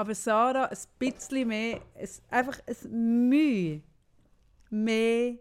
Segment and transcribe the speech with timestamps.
[0.00, 3.82] aber Sarah ein bisschen mehr, ein, einfach ein Mühe
[4.70, 5.34] mehr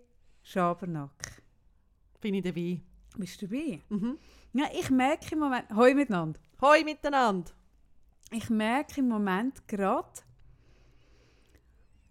[0.44, 1.42] Schabernack.
[2.20, 2.82] Bin ich dabei.
[3.18, 3.80] Bist du dabei?
[3.88, 4.18] Mhm.
[4.52, 7.52] Ja, ich merke im Moment, hoi miteinander, Hoi miteinander.
[8.32, 10.10] ich merke im Moment gerade,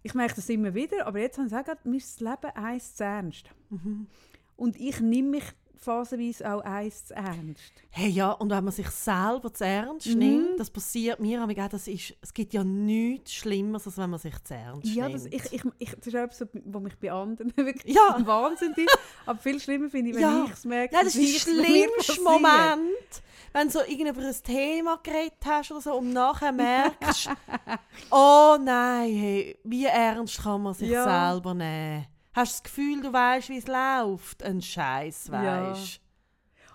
[0.01, 2.95] ich merke das immer wieder, aber jetzt habe ich gesagt, mir ist das Leben eins
[2.95, 3.49] zu ernst.
[3.69, 4.07] Mhm.
[4.55, 5.43] Und ich nehme mich
[5.79, 7.71] phasenweise auch eins zu ernst.
[7.91, 10.17] Hey, ja, und wenn man sich selber zu ernst Mhm.
[10.19, 14.19] nimmt, das passiert mir auch, das ist, es gibt ja nichts Schlimmeres, als wenn man
[14.19, 15.15] sich zu ernst Ja, nimmt.
[15.15, 18.15] das, ich, ich, ich, das ist etwas, was mich bei anderen wirklich Ja.
[18.15, 18.97] ein Wahnsinn ist.
[19.25, 20.45] Aber viel schlimmer finde ich, wenn Ja.
[20.45, 20.93] ich es merke.
[20.95, 22.21] Nein, das ist der schlimmste.
[22.21, 23.21] Moment,
[23.53, 27.29] wenn du so über ein Thema geredet hast oder so und nachher merkst,
[28.11, 31.31] oh nein, hey, wie ernst kann man sich Ja.
[31.31, 32.05] selber nehmen?
[32.33, 34.43] Hast du das Gefühl, du weißt, wie es läuft?
[34.43, 35.71] Ein Scheiß, Ja.
[35.71, 36.01] weißt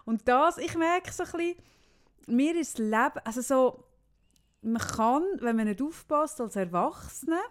[0.05, 1.57] Und das, ich merke so ein bisschen,
[2.27, 3.85] mir ist das Leben, also so,
[4.63, 7.43] man kann, wenn man nicht aufpasst als Erwachsener,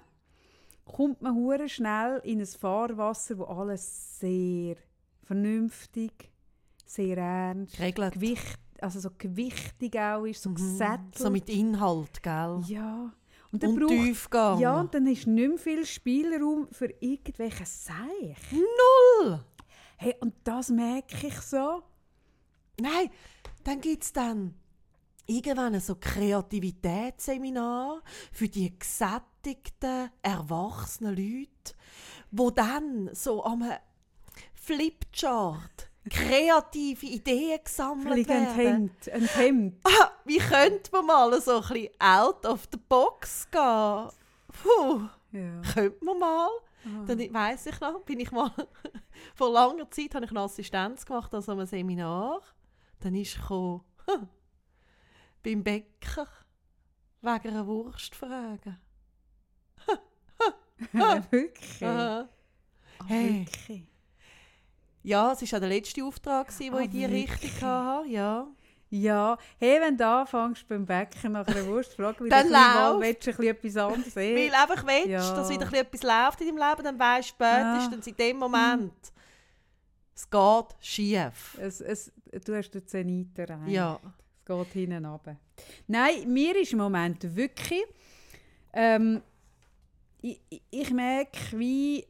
[0.86, 4.76] kommt man hure schnell in ein Fahrwasser, wo alles sehr
[5.24, 6.32] vernünftig,
[6.86, 11.20] sehr ernst, gewicht, also so gewichtig auch ist, so gesättelt.
[11.20, 11.24] Mhm.
[11.24, 12.62] So mit Inhalt, gell?
[12.68, 13.12] ja.
[13.54, 14.60] Und dann und braucht Tiefgang.
[14.60, 18.36] Ja, und dann ist nicht mehr viel Spielraum für irgendwelche Seich.
[18.52, 19.46] Null!
[19.96, 21.84] Hey, und das merke ich so.
[22.82, 23.12] Nein,
[23.64, 24.56] dann gibt es dann
[25.28, 28.02] irgendwann so Kreativitätsseminar
[28.32, 31.76] für die gesättigten, erwachsenen Leute,
[32.32, 33.64] wo dann so am
[34.56, 38.56] Flipchart kreative Ideen gesammelt Vielleicht werden.
[38.56, 39.10] Hemd.
[39.12, 39.80] Ein Hemd.
[39.86, 44.10] Ah, wie könnte man mal so ein bisschen out of the box gehen?
[44.52, 45.62] Puh, Ja.
[45.74, 46.50] könnte man mal.
[46.86, 47.06] Ah.
[47.08, 48.52] Dann weiss ich noch, bin ich mal
[49.36, 52.42] vor langer Zeit habe ich eine Assistenz gemacht an so einem Seminar.
[53.00, 53.82] Dann ist gekommen,
[55.44, 56.28] beim Bäcker
[57.22, 58.78] wegen einer Wurst fragen.
[60.92, 61.84] Wirklich?
[61.84, 62.28] Aha.
[63.00, 63.46] Ah, Hey.
[63.46, 63.84] Wirklich?
[65.04, 67.10] Ja, es war auch der letzte Auftrag, den Ah, ich in diese?
[67.12, 68.08] Richtung hatte.
[68.10, 68.48] Ja.
[68.90, 69.38] Ja.
[69.60, 73.28] Hey, wenn du anfängst beim Bäcker nach einer Wurst fragen, weil Dann du mal willst,
[73.28, 74.52] ein bisschen etwas anderes Weil sehen.
[74.52, 75.36] du einfach willst, Ja.
[75.36, 78.38] dass wieder ein bisschen etwas läuft in deinem Leben, dann weißt du spätestens in dem
[78.38, 78.94] Moment,
[80.16, 81.58] es geht schief.
[81.60, 82.12] Es, es,
[82.46, 83.68] du hast den Zenit erreicht.
[83.72, 84.00] Ja.
[84.40, 85.38] Es geht hinten runter.
[85.88, 87.84] Nein, mir ist im Moment wirklich...
[88.74, 89.22] Ähm,
[90.22, 90.40] ich-
[90.70, 92.06] ich merke, wie...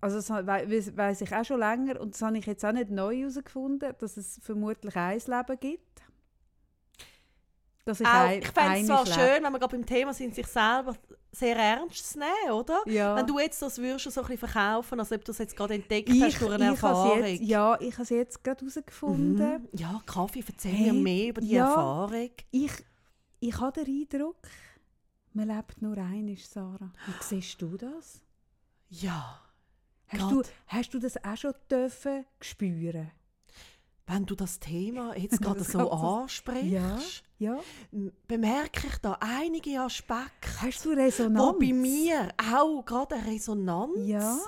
[0.00, 2.90] Also das we- weiss ich auch schon länger und das habe ich jetzt auch nicht
[2.90, 6.02] neu herausgefunden, dass es vermutlich ein Leben gibt.
[7.84, 10.34] Dass ich, Auch, ein, ich fände es zwar schön, wenn wir gerade beim Thema sind,
[10.34, 10.96] sich selber
[11.30, 12.80] sehr ernst zu nehmen, oder?
[12.86, 13.14] Ja.
[13.14, 15.74] Wenn du jetzt das würdest so ein bisschen verkaufen, als ob du es jetzt gerade
[15.74, 17.24] entdeckt ich, hast durch eine Erfahrung.
[17.24, 19.62] Jetzt, ja, ich habe es jetzt gerade herausgefunden.
[19.62, 19.68] Mhm.
[19.72, 21.68] Ja, Kaffee, erzähl Hey, mir mehr über die ja.
[21.68, 22.30] Erfahrung.
[22.50, 22.72] Ich,
[23.38, 24.36] ich habe den Eindruck,
[25.32, 26.92] man lebt nur einmal, Sarah.
[27.06, 28.20] Wie siehst du das?
[28.88, 29.40] Ja.
[30.08, 33.10] Hast du, hast du das auch schon dürfen spüren?
[34.08, 36.98] Wenn du das Thema jetzt gerade so ansprichst, Ja.
[37.38, 37.58] Ja.
[38.28, 41.56] bemerke ich da einige Aspekte, Hast du wo Resonanz?
[41.58, 44.38] bei mir auch gerade eine Resonanz, Ja.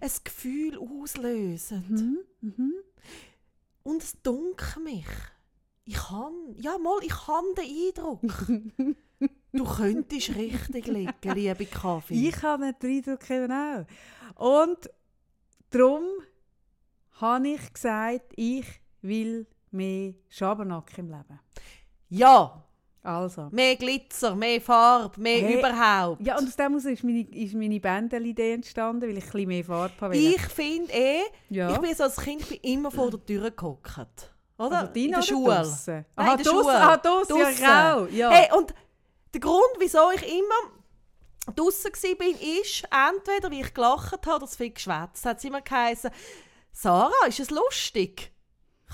[0.00, 1.84] ein Gefühl auslösen.
[2.42, 2.50] Mhm.
[2.56, 2.72] Mhm.
[3.84, 5.06] Und es dunkelt mich.
[5.84, 8.20] Ich habe, ja mal, ich habe den Eindruck,
[9.52, 12.28] du könntest richtig liegen, liebe Kaffee.
[12.28, 13.86] Ich habe den Eindruck eben auch.
[14.36, 14.90] Und
[15.70, 16.04] darum
[17.20, 18.66] habe ich gesagt, ich
[19.02, 21.40] will mehr Schabernack im Leben.
[22.08, 22.62] Ja,
[23.02, 23.48] Also.
[23.50, 26.20] mehr Glitzer, mehr Farbe, mehr Hey, überhaupt.
[26.20, 29.48] Ja, und aus dem heraus ist meine, ist meine Bändel-Idee entstanden, weil ich ein bisschen
[29.48, 30.16] mehr Farbe habe.
[30.16, 31.20] ich finde eh,
[31.50, 31.72] ja.
[31.72, 34.34] ich bin so als Kind bin immer vor der Tür gehockt.
[34.58, 34.80] Oder?
[34.80, 35.74] also in der Schule.
[35.86, 36.98] Nein, Aha, in der Schule.
[37.02, 38.06] Draussen, ja, genau.
[38.06, 38.30] Ja.
[38.30, 38.74] Hey, und
[39.32, 40.75] der Grund, wieso ich immer
[41.54, 42.26] draußen war,
[42.60, 45.24] ist entweder, wie ich gelacht habe oder zu viel geschwätzt.
[45.24, 46.10] hat es immer geheißen,
[46.72, 48.32] Sarah, ist es lustig?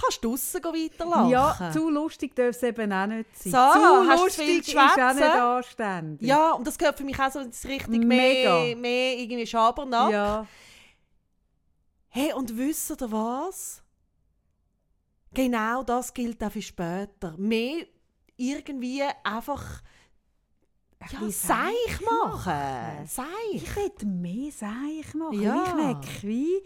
[0.01, 1.29] Kannst du draussen weiterlachen?
[1.29, 3.53] ja, zu lustig darf es eben auch nicht sein.
[3.53, 6.29] Sarah, zu hast du zu viel lustig ist auch nicht anständig.
[6.29, 8.61] Ja, und das gehört für mich auch so ins richtig Mega.
[8.61, 10.13] mehr, mehr irgendwie Schabernack.
[10.13, 10.47] ja.
[12.15, 13.83] Hey, und wisst ihr was?
[15.33, 17.35] Genau das gilt auch für später.
[17.39, 17.87] Mehr
[18.37, 20.02] irgendwie einfach Ein
[21.11, 23.07] ja, seich machen.
[23.07, 23.27] Seich.
[23.55, 25.41] Ich will mehr Seich machen.
[25.41, 25.65] Ja.
[25.67, 26.63] Ich merke, wie...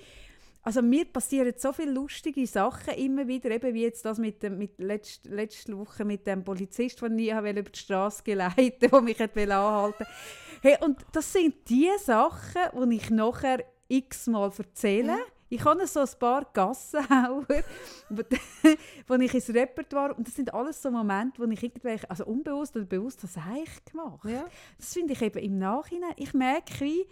[0.63, 4.59] Also mir passieren so viele lustige Sachen immer wieder, eben wie jetzt das mit dem,
[4.59, 9.01] mit letzt, letzte Woche mit dem Polizist, den ich habe über die Straße geleitet der
[9.01, 10.07] mich hat anhalten wollte.
[10.63, 15.17] Hey, und das sind die Sachen, die ich nachher x-mal erzähle,
[15.49, 17.47] Ich habe so ein paar Gassenhauer,
[19.07, 20.15] wo ich ins Repertoire...
[20.15, 22.09] Und das sind alles so Momente, wo ich irgendwelche...
[22.11, 24.29] Also unbewusst oder bewusst das ich gemacht.
[24.29, 24.47] Ja.
[24.77, 26.15] Das finde ich eben im Nachhinein...
[26.17, 27.07] Ich merke, wie...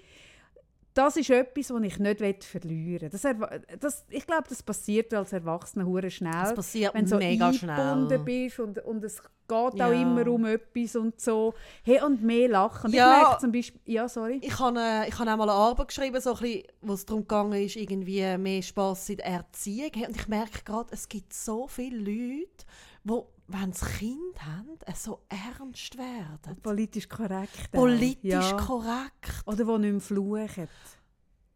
[0.95, 3.63] Das ist etwas, das ich nicht verlieren will.
[3.81, 6.31] Das, ich glaube, das passiert als Erwachsener hure schnell.
[6.33, 8.19] Das passiert wenn du so mega schnell.
[8.21, 9.89] bist und, und es geht Ja.
[9.89, 11.53] auch immer um etwas und so.
[11.83, 12.93] Hey, und mehr lachen.
[12.93, 13.13] Ja.
[13.13, 13.81] Ich merke zum Beispiel...
[13.87, 14.39] Ja, sorry.
[14.41, 17.05] Ich habe, äh, ich habe auch mal eine Arbeit geschrieben, so ein bisschen, wo es
[17.05, 19.91] darum gegangen ist, irgendwie mehr Spass in der Erziehung.
[19.95, 22.65] Hey, Und ich merke gerade, es gibt so viele Leute,
[23.03, 26.61] die, wenn sie Kind haben, äh, so ernst werden.
[26.63, 27.69] Politisch korrekt.
[27.69, 27.79] auch.
[27.79, 28.57] Politisch ja.
[28.57, 29.43] korrekt.
[29.47, 30.69] Oder die nicht mehr fluchen.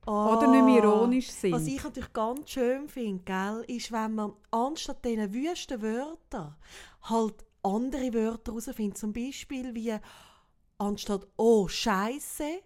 [0.06, 0.36] Oh.
[0.36, 1.52] Oder nicht mehr ironisch sind.
[1.52, 6.56] Was ich natürlich ganz schön finde, gell, ist, wenn man anstatt diesen wüsten Wörtern
[7.02, 8.98] halt andere Wörter herausfindet.
[8.98, 9.94] Zum Beispiel wie
[10.78, 12.60] anstatt «Oh, Scheiße»,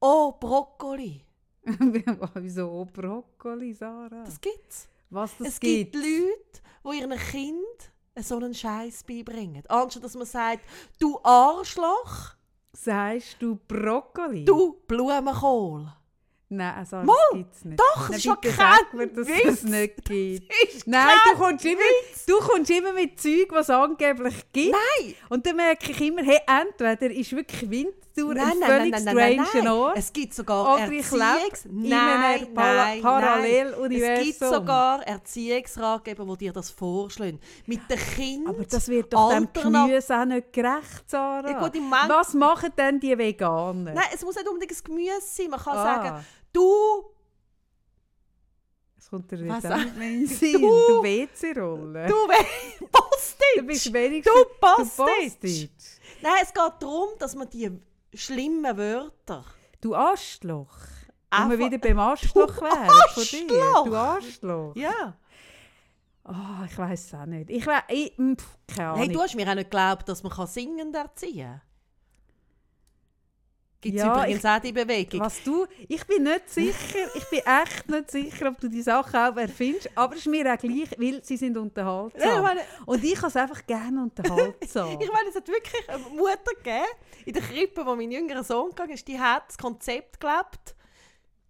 [0.00, 1.22] «Oh, Brokkoli».
[2.34, 4.24] Wieso oh, Brokkoli, Sarah?
[4.24, 4.88] Das gibt's.
[5.10, 5.96] Was das es gibt gibt?
[5.96, 7.92] Leute, die ihren Kind
[8.22, 9.62] so einen Scheiß beibringen.
[9.68, 10.60] Anstatt dass man sagt
[10.98, 12.34] «Du Arschloch»,
[12.72, 14.44] Sagst du Brokkoli?
[14.44, 15.90] «Du Blumenkohl».
[16.48, 17.80] Nein, Sarah, Mal, das gibt's nicht.
[17.80, 19.62] doch, es ist schon bitte kein mir, dass es Witz.
[19.64, 20.86] nicht gibt.
[20.86, 21.80] Nein, du kommst, immer,
[22.26, 24.76] du kommst immer mit Zeug, was es angeblich gibt.
[25.00, 25.14] Nein!
[25.28, 27.68] Und dann merke ich immer, hey, entweder ist wirklich
[28.16, 29.68] Winterthur Nein, ein nein, völlig nein.
[29.68, 29.98] Ort.
[29.98, 31.64] Es gibt sogar ich Erziehungs...
[31.70, 33.02] Nein, nein.
[33.02, 34.14] Paralleluniversum.
[34.18, 37.38] Es gibt sogar Erziehungsratgeber, die dir das vorschlagen.
[37.66, 38.48] Mit dem Kind...
[38.48, 41.50] Aber das wird doch dem Gemüse auch nicht gerecht, Sarah.
[41.50, 43.92] Ja, gut, im Moment- Was machen denn die Veganer?
[43.92, 45.50] Nein, es muss nicht unbedingt ein Gemüse sein.
[45.50, 45.84] Man kann Ah.
[45.84, 47.04] sagen, du...
[48.98, 50.52] Es kommt dir nicht an in den Sinn.
[50.54, 50.58] Du-
[50.88, 52.06] Du WC-Rolle.
[52.08, 52.14] Du!
[53.58, 54.34] Du bist wenigstens...
[54.34, 54.44] Du!
[54.60, 55.08] Bastard.
[56.20, 57.70] Nein, es geht darum, dass man die
[58.16, 59.44] schlimmen Wörter...
[59.80, 60.76] Du Arschloch.
[61.30, 63.82] Wenn wir wieder beim Arschloch wären von dir.
[63.84, 64.74] Du Arschloch.
[64.74, 65.16] Ja.
[66.24, 67.50] Oh, ich weiß es auch nicht.
[67.50, 67.82] Ich weiß...
[67.88, 69.00] Ich, pff, keine Ahnung.
[69.00, 71.60] Hey, du hast mir auch nicht geglaubt, dass man kann singend erziehen kann.
[73.80, 75.20] Gibt es Ja, übrigens auch die Bewegung.
[75.20, 79.14] Was du, ich bin nicht sicher, ich bin echt nicht sicher, ob du die Sachen
[79.14, 82.20] auch erfindest, aber es ist mir auch gleich, weil sie sind unterhaltsam.
[82.20, 84.88] Ja, ich meine- Und ich kann es einfach gerne unterhaltsam.
[85.00, 86.86] Ich meine, es hat wirklich eine Mutter gegeben,
[87.26, 90.74] in der Krippe, wo mein jüngerer Sohn gegangen ist, die hat das Konzept gelebt,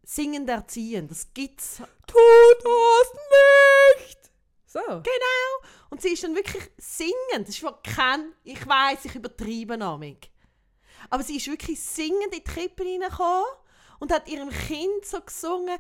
[0.03, 1.07] singend erziehen.
[1.09, 1.81] Das gibt's.
[2.07, 2.19] Tu
[2.63, 3.13] das
[4.07, 4.19] nicht!
[4.67, 4.81] So.
[4.81, 5.71] Genau.
[5.91, 7.49] Und sie ist dann wirklich singend.
[7.49, 10.31] Das ist kein, ich weiß, ich übertreibe namig.
[11.11, 13.45] Aber sie ist wirklich singend in die Krippe reingekommen
[14.01, 15.77] und hat ihrem Kind so gesungen,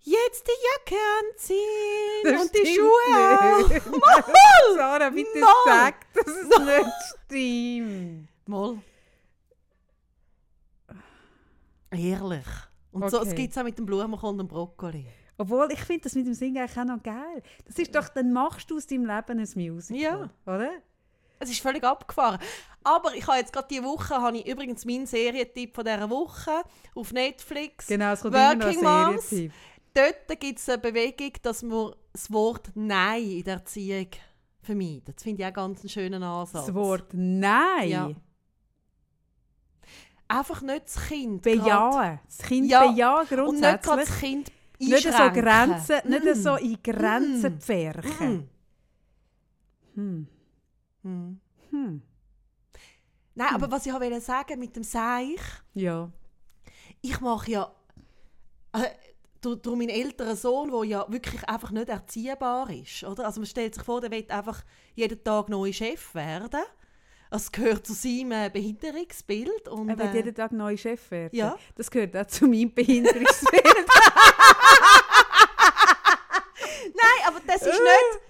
[0.00, 3.86] jetzt die Jacke anziehen Das und die Schuhe nicht.
[3.86, 3.94] an.
[4.76, 5.52] Sarah, bitte Mal.
[5.66, 6.92] sag, dass es nicht
[7.26, 8.28] stimmt.
[8.46, 8.78] Mal.
[11.90, 12.46] Ehrlich.
[12.92, 13.28] Und so, Okay.
[13.28, 15.06] es gibt es auch mit dem Blumenkohl und dem Brokkoli.
[15.36, 17.42] Obwohl, ich finde das mit dem Singen eigentlich auch noch geil.
[17.66, 20.30] Das ist doch, dann machst du aus deinem Leben ein Musical.
[20.46, 20.52] Ja.
[20.52, 20.70] Oder?
[21.38, 22.40] Es ist völlig abgefahren.
[22.88, 26.62] Aber ich habe jetzt gerade diese Woche, habe ich übrigens meinen Serientipp von dieser Woche
[26.94, 27.86] auf Netflix.
[27.86, 29.52] Genau, es kommt immer noch Working ein.
[29.94, 34.08] Dort gibt es eine Bewegung, dass man das Wort Nein in der Erziehung
[34.62, 35.16] vermeidet.
[35.16, 36.66] Das finde ich auch ganz einen schönen Ansatz.
[36.66, 37.88] Das Wort Nein.
[37.90, 38.10] Ja.
[40.28, 41.42] Einfach nicht das Kind.
[41.42, 42.20] grad- Bejahen.
[42.26, 44.08] Das Kind Ja, bejahen Und nicht gerade grundsätzlich.
[44.08, 45.42] das Kind Nicht so, einschränken.
[45.42, 46.34] Grenzen, nicht Mm.
[46.42, 47.60] so in Grenzen Mm.
[47.60, 48.50] pferchen.
[49.94, 50.00] Mm.
[50.00, 50.28] Hm.
[51.02, 51.40] Mm.
[51.70, 52.02] Hm.
[53.38, 55.38] Nein, aber was ich wollte sagen mit dem Seich,
[55.74, 56.10] Ja.
[57.00, 57.72] ich mache ja
[58.72, 58.88] äh,
[59.40, 63.04] durch, durch meinen älteren Sohn, der ja wirklich einfach nicht erziehbar ist.
[63.04, 63.26] Oder?
[63.26, 64.64] Also man stellt sich vor, der will einfach
[64.96, 66.62] jeden Tag neuer Chef werden.
[67.30, 69.68] Das gehört zu seinem äh, Behinderungsbild.
[69.68, 71.36] Und, Er wird äh, jeden Tag neuer Chef werden.
[71.36, 71.56] Ja.
[71.76, 73.62] Das gehört auch zu meinem Behinderungsbild.
[76.92, 78.20] Nein, aber das ist nicht...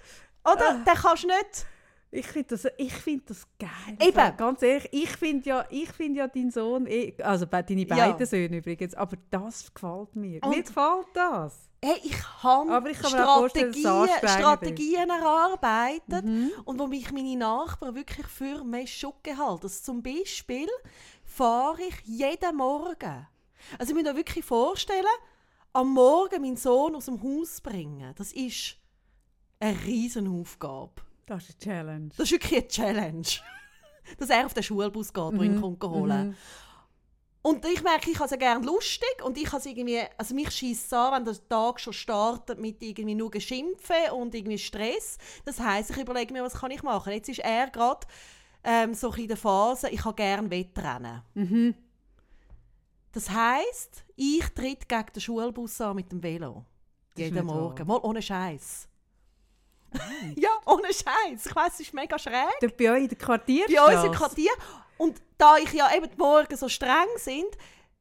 [0.43, 0.83] Oder?
[0.85, 1.65] Den kannst du nicht...
[2.11, 3.69] ich finde das, ich find das geil.
[3.99, 4.37] Eben.
[4.37, 7.95] Ganz ehrlich, ich finde ja, ich find ja deinen Sohn, eh- also deine Ja.
[7.95, 10.41] beiden Söhne übrigens, aber das gefällt mir.
[10.43, 11.69] Und- mir gefällt das.
[11.81, 16.51] Hey, ich habe Strategien, Strategien erarbeitet Mhm.
[16.65, 19.63] und wo mich meine Nachbarn wirklich für mich Schocke halten.
[19.63, 20.67] Also zum Beispiel
[21.23, 23.27] fahre ich jeden Morgen.
[23.77, 25.05] Also ich muss mir wirklich vorstellen,
[25.71, 28.75] am Morgen meinen Sohn aus dem Haus bringen, das ist
[29.59, 31.01] eine Riesenaufgabe.
[31.29, 32.09] Das ist eine Challenge.
[32.17, 33.27] Das ist wirklich eine Challenge.
[34.17, 36.35] Dass er auf den Schulbus geht, der ihn kommt holen Mhm.
[37.41, 40.51] Und ich merke, ich habe es ja gerne lustig und ich habe irgendwie, also mich
[40.51, 45.17] schießt an, wenn der Tag schon startet mit irgendwie nur Geschimpfen und irgendwie Stress.
[45.45, 47.13] Das heisst, ich überlege mir, was kann ich machen.
[47.13, 48.05] Jetzt ist er gerade
[48.61, 51.21] ähm, so in der Phase, ich habe gerne Wettrennen.
[51.33, 51.75] Mhm.
[53.13, 56.65] Das heisst, ich tritt gegen den Schulbus an mit dem Velo.
[57.15, 57.87] jeden Morgen.
[57.87, 57.99] wahr.
[57.99, 58.89] Mal ohne Scheiß.
[60.35, 61.45] Ja, ohne Scheiß.
[61.45, 62.49] Ich weiss, es ist mega schräg.
[62.61, 63.75] Dort bei euch in der Quartierstraße?
[63.75, 64.51] Bei uns im Quartier.
[64.97, 67.57] Und da ich ja eben Morgen so streng sind,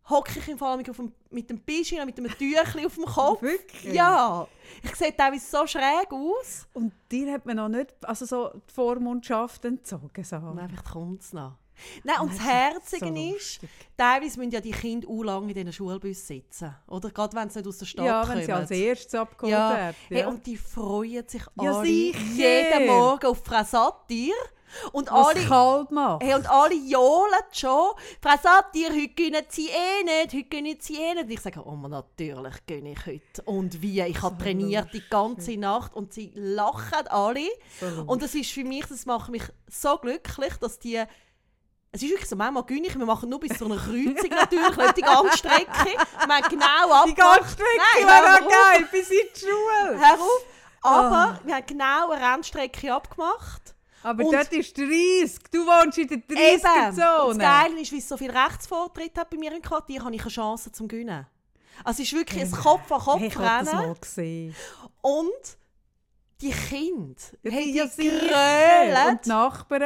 [0.09, 3.43] hocke ich im Fall auf dem, mit dem Pischchen, mit einem Tüchli auf dem Kopf.
[3.43, 3.95] Wirklich?
[3.95, 4.47] Ja.
[4.83, 6.67] Ich sehe teilweise so schräg aus.
[6.73, 10.37] Und dir hat man noch nicht also so die Vormundschaft entzogen, so.
[10.37, 11.57] Und einfach kommt es noch.
[12.05, 13.71] Nein, und das Nein, Herzige so ist, lustig.
[13.97, 16.75] teilweise müssen ja die Kinder auch lange in diesen Schulbus sitzen.
[16.89, 18.39] Oder gerade wenn sie nicht aus der Stadt Ja, kommen.
[18.39, 19.75] wenn sie als erstes abgeholt ja.
[19.77, 19.97] werden.
[20.09, 22.19] Hey, und die freuen sich Ja, alle sicher.
[22.19, 24.35] jeden Morgen auf Frau Satir.
[24.93, 26.23] Und Was alle, kalt macht.
[26.23, 27.89] hey, und alle johlen schon.
[28.21, 31.25] Frau Satir, heute gönnen sie eh nicht, heute gönnen sie eh nicht.
[31.25, 33.43] Und ich sage, oh natürlich gönne ich heute.
[33.47, 37.49] Und wie, ich habe So trainiert die ganze Nacht und sie lachen alle.
[37.81, 38.09] So lustig.
[38.09, 41.03] Und das ist für mich, das macht mich so glücklich, dass die.
[41.91, 44.77] Es ist wirklich so, manchmal gönne ich, wir machen nur bis zu einer Kreuzung natürlich,
[44.77, 45.87] nicht die ganze Strecke.
[46.27, 47.07] Wir haben genau ab.
[47.07, 49.99] die ganze Strecke wäre auch geil, bis in die Schule.
[49.99, 50.45] Hör auf.
[50.83, 51.41] Aber Ah.
[51.45, 53.75] wir haben genau eine Rennstrecke abgemacht.
[54.03, 55.51] Aber Und- dort ist 30.
[55.51, 56.29] Du wohnst in der Eben.
[56.29, 57.39] Und das 30er-Zone.
[57.39, 60.31] Geile ist, wie es so viel Rechtsvortritt hat bei mir im Quartier, habe ich eine
[60.31, 61.27] Chance zum Gewinnen.
[61.85, 63.87] Also es ist wirklich ein Kopf an Kopf Hey, ich habe das rennen.
[63.89, 64.57] mal gesehen.
[65.01, 65.59] Und
[66.41, 69.09] die Kinder, Ja, hey, die- die grölen.
[69.09, 69.83] Und die Nachbarn?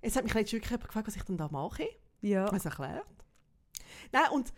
[0.00, 1.88] Es hat mich letztens wirklich jemand gefragt, was ich denn da mache.
[2.20, 2.50] Ja.
[2.52, 3.06] Was erklärt?
[4.12, 4.52] Nein, und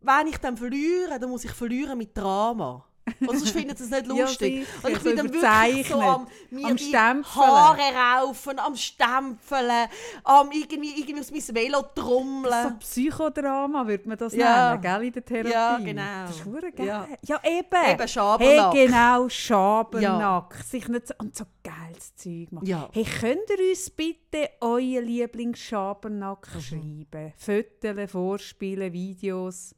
[0.00, 2.89] wenn ich dann verliere, dann muss ich verlieren mit Drama.
[3.20, 4.66] Sonst findet es nicht Ja, lustig.
[4.66, 6.96] sicher, und ich so bin dann wirklich so am, mir Am die.
[6.96, 7.80] Haare
[8.22, 9.88] raufen, am Stempeln,
[10.24, 12.78] am irgendwie, irgendwie aus meinem Velo So trommeln.
[12.78, 14.70] Psychodrama würde man das Ja.
[14.70, 15.50] nennen, gell, in der Therapie.
[15.52, 16.02] Ja, genau.
[16.26, 16.86] Das ist verdammt geil.
[16.86, 17.08] Ja.
[17.22, 17.92] Ja, eben.
[17.92, 18.74] Eben Schabernack.
[18.74, 20.54] Hey, genau, Schabernack.
[20.64, 22.66] Sich nicht so, und so geiles Zeug machen.
[22.66, 22.88] Ja.
[22.92, 26.60] Hey, könnt ihr uns bitte euren Lieblingsschabernack Mhm.
[26.60, 27.32] schreiben?
[27.36, 29.74] Fotos, vorspielen, Videos.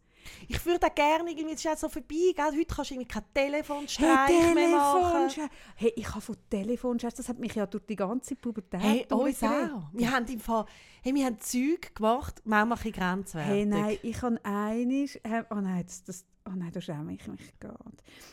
[0.48, 2.44] Ich würde auch gerne, irgendwie, es ist auch so vorbei, gell?
[2.44, 5.50] heute kannst du irgendwie kein Telefonstreich Hey, mehr machen.
[5.76, 9.42] Hey, ich habe von Telefonscherz, das hat mich ja durch die ganze Pubertät Hey, uns
[9.42, 9.82] auch.
[9.92, 10.64] Wir haben im Fall,
[11.02, 13.50] hey, wir haben Zeug gemacht, manchmal ein grenzwertig.
[13.52, 15.18] Hey, nein, ich habe einiges...
[15.50, 17.78] Oh nein, das, das, oh nein, da schäme ich mich gerade.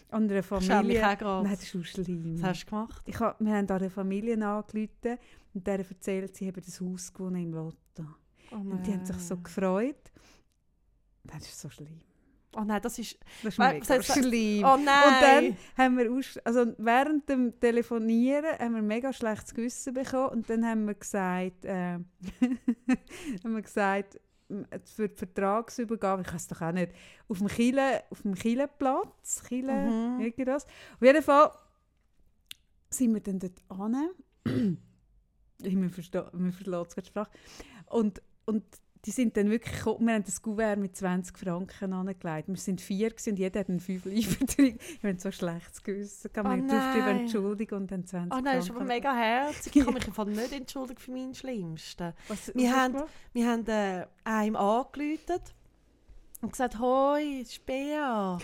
[0.10, 1.08] An einer schäme mich Familie...
[1.10, 1.44] auch gerade.
[1.44, 2.42] Nein, das ist schon schlimm.
[2.42, 3.04] Was hast du gemacht?
[3.06, 5.18] Ich hab, wir haben an einer Familie angerufen
[5.54, 8.06] und der erzählt, sie haben das Haus gewonnen im Lotto.
[8.52, 10.12] Oh Und die haben sich so gefreut.
[11.24, 12.00] Das ist so schlimm.
[12.56, 13.18] Oh nein, das ist...
[13.44, 14.64] Das ist mega heißt- schlimm.
[14.66, 15.56] Oh Und nein!
[15.78, 20.50] dann haben wir, aus, also während dem Telefonieren haben wir mega schlechtes Gewissen bekommen und
[20.50, 22.00] dann haben wir gesagt, äh,
[23.44, 24.20] haben wir gesagt,
[24.86, 26.92] für die Vertragsübergabe, ich weiß doch auch nicht,
[27.28, 30.20] auf dem Chile, auf dem Chileplatz, Chile, Mhm.
[30.22, 30.66] irgendwas.
[30.66, 31.52] Auf jeden Fall
[32.90, 34.10] sind wir dann dort an.
[35.62, 37.30] mir versteht mir verlässt gerade die Sprache.
[37.86, 38.64] Und, und
[39.06, 42.50] die sind dann wirklich wir haben das Kuvert mit 20 Franken angelegt.
[42.50, 44.76] Wir sind vier und jeder hat einen 5 Liefertrag.
[45.02, 46.30] Wir haben so schlechtes Gewissen.
[46.32, 47.20] Oh wir haben aufgeschrieben, nein.
[47.22, 48.94] Entschuldigung und dann 20 Oh nein, das ist aber Franken.
[48.94, 49.76] mega herzig.
[49.76, 52.14] Ich kann mich Fall nicht entschuldigen für meinen Schlimmsten.
[52.28, 53.04] Was, Wir was haben-?
[53.34, 55.40] Wir haben äh, einem angerufen
[56.42, 58.38] und gesagt, «Hoi, es ist Bea.»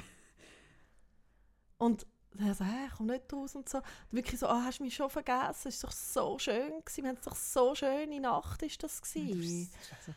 [1.78, 2.08] Und
[2.40, 3.78] er so, hey, ich komme nicht raus und so.
[3.78, 5.68] Und wirklich so, «Ah, hast du mich schon vergessen?
[5.70, 6.72] Es war doch so schön.
[6.84, 7.04] Gewesen.
[7.04, 9.70] Wir hatten doch so schöne Nacht ist das Das gewesen.
[9.72, 9.72] ist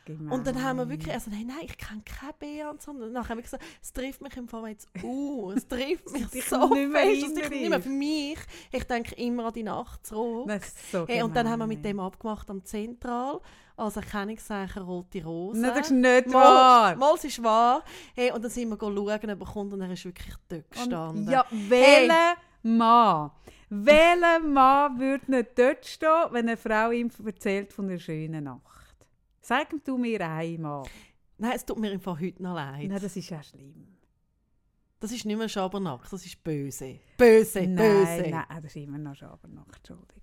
[0.06, 0.34] so.
[0.34, 2.90] Und dann haben wir wirklich, also nein, nein, ich kenne keine Bea und so.
[2.90, 6.26] Und dann haben wir gesagt, es trifft mich im Fall jetzt uh, es trifft mich
[6.46, 8.38] so nicht mehr fest, dass ich nicht mehr für mich,
[8.72, 10.48] ich denke immer an die Nacht zurück.
[10.48, 13.40] Das so Hey, und dann haben wir mit dem abgemacht am Zentral,
[13.78, 15.60] als Erkennungszeichen Rote Rose.
[15.60, 16.96] Nein, das ist nicht Mal, wahr.
[16.96, 17.82] mal, es ist wahr.
[18.14, 20.70] Hey, und dann sind wir schauen, ob er kommt und er ist wirklich dort Und,
[20.70, 21.30] gestanden.
[21.30, 23.30] ja, welcher Mann?
[23.70, 28.96] Welcher Mann würde nicht dort stehen, wenn eine Frau ihm erzählt von einer schönen Nacht?
[29.40, 30.84] Sag du mir einmal.
[31.38, 32.88] Nein, es tut mir Fall heute noch leid.
[32.88, 33.96] Nein, das ist ja schlimm.
[35.00, 36.98] Das ist nicht mehr Schabernack, das ist böse.
[37.16, 38.30] Böse, nein, böse.
[38.30, 40.17] nein, das ist immer noch Schabernack, Entschuldigung.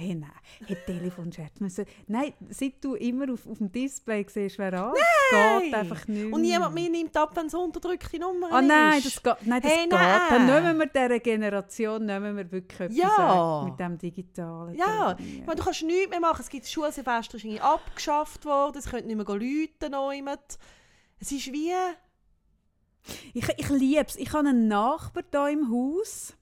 [0.00, 0.30] Hey, nein,
[0.64, 1.84] hey, Telefonscherz müssen...
[2.06, 6.32] Nein, seit du immer auf, auf dem Display siehst, wer an, es geht einfach nicht
[6.32, 6.88] Und niemand mehr.
[6.88, 9.06] nimmt ab, wenn es unterdrückte Nummer Ah nein, ist.
[9.06, 9.92] das geht, nein, das Hey, geht.
[9.98, 10.20] nein.
[10.30, 13.64] Dann nehmen wir dieser Generation nehmen wir wirklich etwas Ja.
[13.68, 16.42] mit dem digitalen Ja, ich meine, du kannst nichts mehr machen.
[16.42, 20.60] Es gibt Schulsilvester ist irgendwie abgeschafft worden, es können nicht mehr läuten noch jemand.
[21.18, 21.72] Es ist wie...
[23.34, 24.14] Ich, ich liebe es.
[24.14, 26.34] Ich habe einen Nachbar hier im Haus.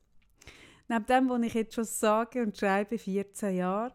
[0.89, 3.93] Neben dem, was ich jetzt schon sage und schreibe, 14 Jahre.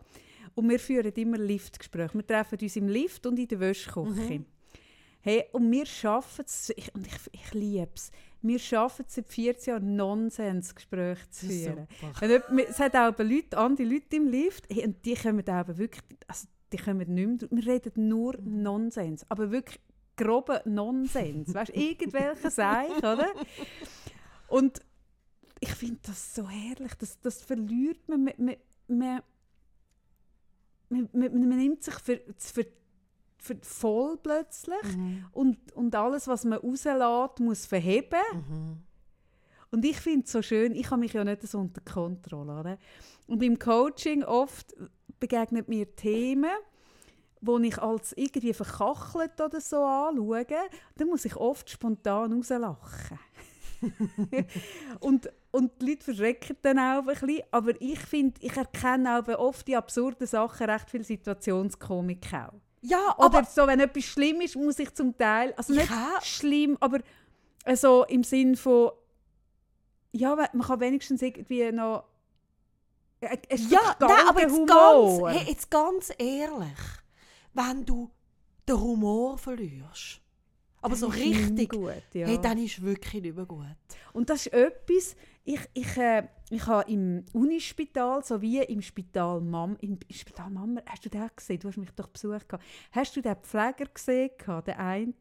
[0.55, 2.13] Und wir führen immer Liftgespräche.
[2.15, 4.09] Wir treffen uns im Lift und in der Wäschküche.
[4.39, 4.45] Mhm.
[5.21, 9.71] Hey, und wir schaffen es, und ich, ich liebe es, wir schaffen es seit 14
[9.71, 11.87] Jahren, Nonsensgespräche zu führen.
[12.21, 16.01] Jemand- Es hat auch Leute, andere Leute im Lift, hey, und die kommen auch wirklich,
[16.27, 19.79] also die kommen nicht mehr, wir reden nur Nonsens, aber wirklich
[20.17, 23.27] groben Nonsens, weißt du, irgendwelche Seich, oder?
[24.47, 24.79] Und
[25.61, 28.55] ich finde das so herrlich, das, das verliert man, man,
[28.87, 29.21] man,
[30.89, 32.65] man, man, nimmt sich für, für,
[33.37, 35.25] für voll plötzlich Mhm.
[35.31, 38.19] und, und alles, was man rauslässt, muss verheben.
[38.33, 38.77] Mhm.
[39.69, 42.59] Und ich finde es so schön, ich habe mich ja nicht so unter Kontrolle.
[42.59, 42.77] Oder?
[43.27, 44.75] Und im Coaching oft
[45.19, 46.51] begegnen mir Themen,
[47.39, 50.45] wo ich als irgendwie verkachelt oder so anschaue,
[50.97, 53.19] dann muss ich oft spontan rauslachen.
[54.99, 59.27] und, und die Leute verschrecken dann auch ein bisschen, aber ich finde, ich erkenne auch
[59.39, 62.53] oft die absurden Sachen recht viel Situationskomik auch.
[62.81, 66.13] Ja, Oder aber so, wenn etwas schlimm ist, muss ich zum Teil, also nicht Ja.
[66.23, 66.99] schlimm, aber
[67.65, 68.91] äh, so im Sinn von,
[70.13, 72.05] ja, man kann wenigstens irgendwie noch
[73.21, 75.27] ein, ein Stück ja, nein, aber jetzt Humor.
[75.29, 76.79] ganz, hey, jetzt ganz ehrlich,
[77.53, 78.09] wenn du
[78.67, 80.21] den Humor verlierst,
[80.81, 82.27] aber so Das nicht richtig, gut, ja.
[82.27, 83.65] hey, dann ist wirklich nicht mehr gut.
[84.13, 89.77] Und das ist etwas, ich, ich, äh, ich habe im Unispital sowie im Spital Mam,
[89.81, 91.59] im Spital Mama, hast du den gesehen?
[91.59, 92.47] Du hast mich doch besucht.
[92.47, 92.63] gehabt.
[92.91, 94.31] Hast du den Pfleger gesehen,
[94.67, 95.15] den einen?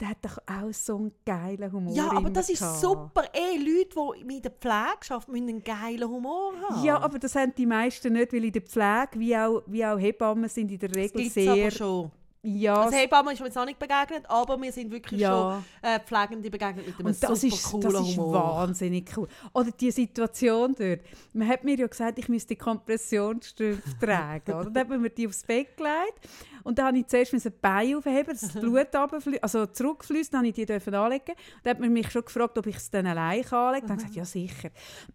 [0.00, 2.80] Der hat doch auch so einen geilen Humor Ja, aber das ist gehabt.
[2.80, 3.24] super.
[3.32, 6.84] Ey, Leute, die mit der Pflege arbeiten, müssen einen geilen Humor haben.
[6.84, 9.96] Ja, aber das haben die meisten nicht, weil in der Pflege, wie auch, wie auch
[9.96, 11.70] Hebammen, sind in der Regel sehr...
[11.70, 12.10] schon.
[12.46, 15.62] Ja, Also Hebammen ist mir jetzt noch nicht begegnet, aber wir sind wirklich Ja.
[15.82, 18.34] schon äh, Pflegende begegnet mit einem und das super ist, coolen das ist Humor.
[18.34, 19.28] wahnsinnig cool.
[19.54, 21.00] Oder die Situation dort.
[21.32, 24.52] Man hat mir ja gesagt, ich müsste Kompressionsstrümpfe tragen.
[24.52, 24.64] Oder?
[24.70, 26.28] Dann hat man mir die aufs Bett gelegt.
[26.64, 30.32] Und dann habe ich zuerst die Beine aufheben, dass das Blut runterfließt, also zurückfließt.
[30.32, 31.34] Dann habe ich die dürfen anlegen.
[31.62, 33.80] Dann hat man mich schon gefragt, ob ich es dann allein anlegen kann.
[33.88, 34.70] Dann habe ich gesagt, ja sicher.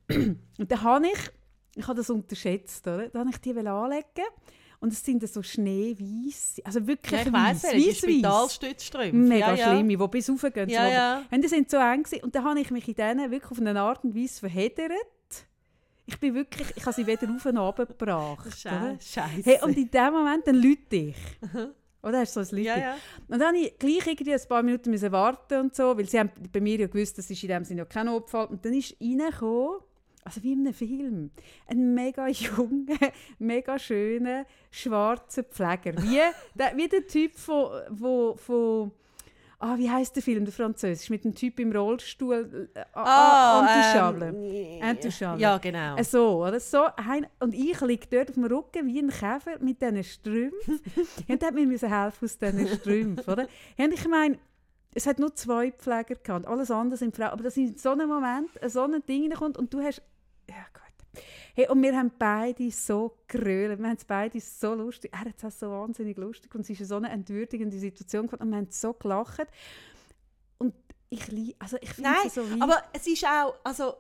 [0.58, 1.20] Und dann habe ich,
[1.76, 3.08] ich habe das unterschätzt, oder?
[3.10, 4.04] Dann habe ich die anlegen
[4.82, 7.98] und es sind so schneeweiß, also wirklich Ja, ich weiss, weiss, ja, weiss.
[7.98, 9.16] Spitalstützstrümpfe.
[9.16, 9.74] Mega ja, ja.
[9.74, 10.70] schlimme, die bis raufgehen.
[10.70, 11.24] Ja, ja.
[11.30, 12.24] Und die sind so eng gewesen.
[12.24, 14.92] und dann habe ich mich in denen wirklich auf eine Art und Weise verheddert.
[16.06, 18.48] Ich bin wirklich, ich habe sie weder auf und runter gebracht.
[18.58, 19.44] Scheiße.
[19.44, 21.16] Hey, und in dem Moment dann lüte ich.
[22.02, 22.86] Oder hast du so ein ja, Lüte?
[22.86, 22.98] ja.
[23.28, 26.32] Und dann musste ich gleich irgendwie ein paar Minuten warten und so, weil sie haben
[26.52, 28.48] bei mir ja gewusst, das ist in dem Sinne ja kein Notfall.
[28.48, 29.82] Und dann ist reingekommen,
[30.24, 31.32] also wie in einem Film,
[31.68, 32.98] ein mega junger,
[33.40, 36.02] mega schöner, schwarzer Pfleger.
[36.02, 36.20] Wie
[36.56, 38.92] der, wie der Typ von, wo, von
[39.60, 44.28] ah, wie heißt der Film, der Französisch, mit dem Typ im Rollstuhl, äh, ah, Intouchable.
[44.28, 45.42] ähm, Intouchable.
[45.42, 45.96] Ja, genau.
[45.98, 46.60] Äh, So, oder?
[46.60, 50.80] So, ein, und ich liege dort auf dem Rücken wie ein Käfer mit diesen Strümpfen.
[51.28, 53.48] und dann hat mir helfen aus diesen Strümpfen, oder?
[53.78, 54.40] Und ich meine,
[54.94, 57.30] es hat nur zwei Pfleger gehabt, alles andere sind Frauen.
[57.30, 60.02] Aber dass in so einem Moment so ein Ding kommt und du hast...
[60.50, 61.24] Ja, gut.
[61.54, 63.80] Hey, und wir haben beide so gerölt.
[63.80, 65.12] Wir haben es beide so lustig.
[65.14, 66.54] Er hat es so wahnsinnig lustig.
[66.56, 68.44] Und es ist so eine entwürdigende Situation geworden.
[68.44, 69.48] Und wir haben so gelacht.
[70.58, 70.74] Und
[71.10, 71.56] ich liebe...
[71.60, 72.62] Also ich finde es so wie...
[72.62, 73.94] aber es ist auch, also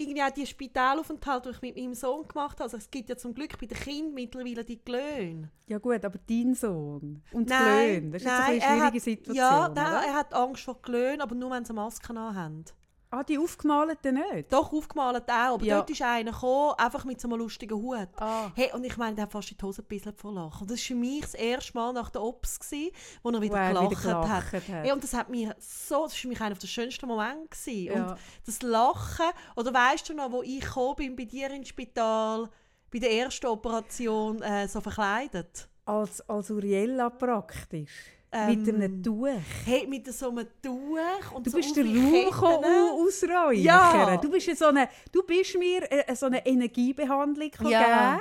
[0.00, 2.64] irgendwie auch die Spitalaufenthalt, die ich mit meinem Sohn gemacht habe.
[2.64, 5.50] Also es gibt ja zum Glück bei den Kindern mittlerweile die Glöhne.
[5.66, 9.02] Ja gut, aber dein Sohn und Nein, Glöhn, das ist nein, eine er schwierige hat-
[9.02, 12.64] Situation, Ja, nein, er hat Angst vor Glöhnen, aber nur wenn sie Masken haben.
[13.12, 14.52] Ah, die aufgemalten nicht?
[14.52, 15.54] Doch, aufgemalt auch.
[15.54, 15.78] Aber Ja.
[15.78, 18.08] dort ist einer gekommen, einfach mit so einem lustigen Hut.
[18.18, 18.52] Ah.
[18.54, 20.62] Hey, und ich meine, der hat fast die Hose gebisselt vor Lachen.
[20.62, 22.92] Und das war für mich das erste Mal nach der Ops, gewesen,
[23.24, 24.52] wo er wieder Wo er gelacht, wieder gelacht hat.
[24.52, 24.62] hat.
[24.68, 27.48] Hey, und das hat mir so, das war für mich einer der schönsten Momente.
[27.48, 27.84] Gewesen.
[27.96, 28.10] Ja.
[28.12, 32.48] Und das Lachen, oder weißt du noch, wo ich gekommen bin bei dir ins Spital,
[32.92, 35.68] bei der ersten Operation, äh, so verkleidet?
[35.84, 37.90] Als, als Uriella praktisch.
[38.32, 39.26] Ähm, mit einem Tuch.
[39.64, 42.30] Hey, mit so einem Tuch und Du so bist der Raum Ketten.
[42.30, 43.54] gekommen, au- ausräuchern.
[43.56, 44.16] Ja.
[44.18, 47.80] Du bist, so eine, du bist mir äh, so eine Energiebehandlung Ja.
[48.14, 48.20] gegeben.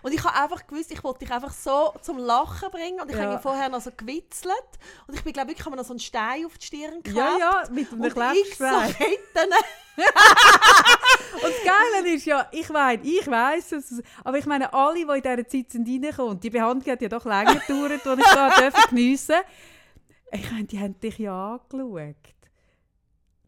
[0.00, 3.00] Und ich habe einfach gewusst, ich wollte dich einfach so zum Lachen bringen.
[3.00, 3.24] Und ich Ja.
[3.24, 4.54] habe vorher noch so gewitzelt.
[5.08, 7.16] Und ich bin, glaube ich, habe mir noch so einen Stein auf die Stirn geklebt.
[7.16, 8.64] Ja, ja, mit einem Und ich so.
[8.64, 9.52] Ketten.
[11.34, 15.02] Und das Geile ist ja, ich meine, ich weiss es, aber ich meine, alle, die
[15.02, 18.48] in dieser Zeit sind reingekommen, die Behandlung hat ja doch länger gedauert, als ich da
[18.60, 19.36] durfte geniessen
[20.32, 22.16] Ich meine, die haben dich ja angeschaut.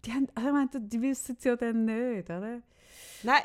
[0.04, 2.60] Die, haben, also ich meine, die wissen es ja dann nicht, oder?
[3.22, 3.42] Nein.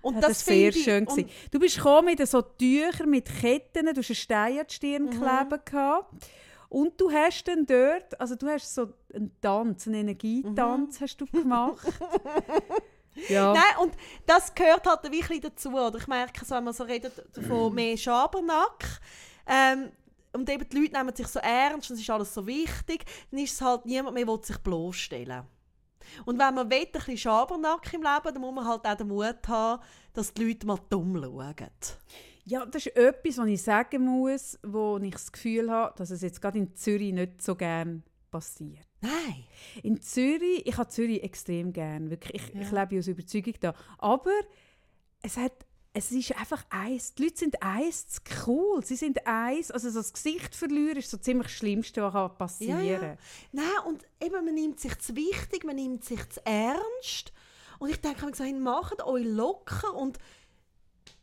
[0.00, 1.06] Und Ja, das, das war sehr ich- schön.
[1.06, 1.30] und- gewesen.
[1.50, 5.04] Du bist gekommen mit so Tüchern, mit Ketten, du hast einen Stein an die Stirn
[5.04, 5.10] Mhm.
[5.10, 6.14] kleben gehabt.
[6.70, 11.26] Und du hast dann dort, also du hast so einen Tanz, einen Energietanz hast du
[11.26, 11.86] gemacht.
[13.28, 13.52] ja.
[13.52, 13.94] Nein, und
[14.26, 15.70] das gehört halt ein bisschen dazu.
[15.70, 17.12] Oder ich merke, so, wenn man so redet
[17.46, 19.00] von mehr Schabernack,
[19.46, 19.90] ähm,
[20.32, 23.40] und eben die Leute nehmen sich so ernst und es ist alles so wichtig, dann
[23.40, 25.42] ist es halt niemand mehr, der sich bloßstellen
[26.26, 29.08] Und wenn man will, ein bisschen Schabernack im Leben, dann muss man halt auch den
[29.08, 31.70] Mut haben, dass die Leute mal dumm schauen.
[32.44, 36.22] ja, das ist etwas, was ich sagen muss, wo ich das Gefühl habe, dass es
[36.22, 38.87] jetzt gerade in Zürich nicht so gern passiert.
[39.00, 39.44] Nein.
[39.82, 42.42] In Zürich, ich habe Zürich extrem gern, wirklich.
[42.42, 42.60] Ich, Ja.
[42.62, 43.74] ich lebe aus Überzeugung da.
[43.98, 44.32] Aber
[45.22, 45.52] es hat,
[45.92, 47.14] es ist einfach eins.
[47.14, 48.84] Die Leute sind eins zu cool.
[48.84, 49.70] Sie sind eins.
[49.70, 53.16] Also so das Gesicht verlieren ist so ziemlich das Schlimmste, was kann passieren Ja, ja.
[53.52, 57.32] Nein, und eben, man nimmt sich zu wichtig, man nimmt sich zu ernst.
[57.78, 59.94] Und ich denke mir so, hey, macht euch locker.
[59.94, 60.18] Und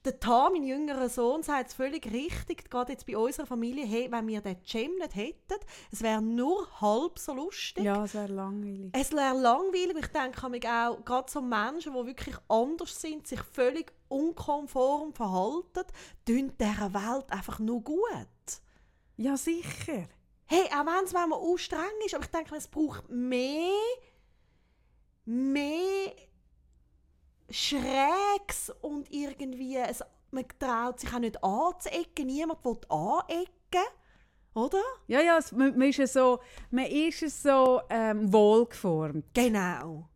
[0.06, 4.12] der Tom, mein jüngerer Sohn, sagt es völlig richtig, gerade jetzt bei unserer Familie, hey,
[4.12, 5.60] wenn wir den Cem nicht hätten,
[5.92, 7.84] es wäre nur halb so lustig.
[7.84, 8.92] Ja, es wäre langweilig.
[8.94, 9.98] Es wäre langweilig.
[10.00, 15.86] Ich denke mich auch, gerade so Menschen, die wirklich anders sind, sich völlig unkonform verhalten,
[16.26, 18.00] tun dieser Welt einfach nur gut.
[19.18, 20.08] Ja, sicher.
[20.46, 23.72] Hey, auch wenn es manchmal auch streng ist, aber ich denke, es braucht mehr,
[25.26, 26.12] mehr
[27.50, 33.86] Schrägs und irgendwie, es, man traut sich auch nicht anzuecken, niemand will anecken,
[34.54, 34.82] oder?
[35.08, 36.40] Ja, ja, es, man, man ist ja so,
[36.72, 39.26] man ist ja so ähm, wohlgeformt.
[39.34, 40.08] Genau.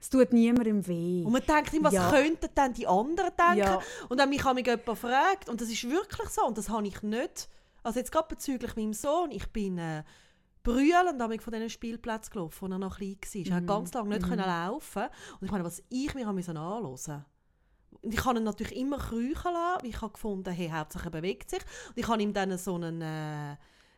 [0.00, 1.22] Es tut niemandem weh.
[1.24, 2.10] Und man denkt immer, was Ja.
[2.10, 3.58] könnten dann die anderen denken?
[3.58, 3.78] Ja.
[4.08, 7.02] Und dann mich mich jemand fragt, und das ist wirklich so, und das habe ich
[7.02, 7.48] nicht,
[7.82, 10.02] also jetzt gerade bezüglich meinem Sohn, ich bin äh,
[10.64, 13.46] brüllend von diesen Spielplätzen gelaufen, als er noch klein war.
[13.46, 13.66] Er hat Mhm.
[13.68, 14.28] ganz lange nicht Mhm.
[14.30, 15.02] können laufen
[15.40, 17.24] Und ich meine, was ich mir anhören musste.
[18.02, 21.10] Und ich habe ihn natürlich immer kriechen lassen, weil ich habe gefunden, hey, Hauptsache er
[21.10, 21.60] bewegt sich.
[21.88, 23.56] Und ich habe ihm dann so einen äh,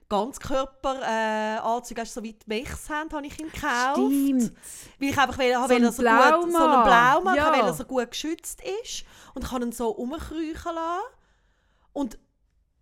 [0.08, 3.96] Ganzkörper-Anzug, äh, so wie die Mechs haben, habe ich ihm gekauft.
[3.96, 4.52] Stimmt.
[5.00, 6.84] Weil ich einfach will, So ein er so, gut, so einen Blaumann.
[6.84, 7.52] Blaumann, Ja.
[7.52, 9.04] weil er so gut geschützt ist.
[9.34, 11.02] Und ich habe ihn so rumkriechen lassen.
[11.92, 12.18] Und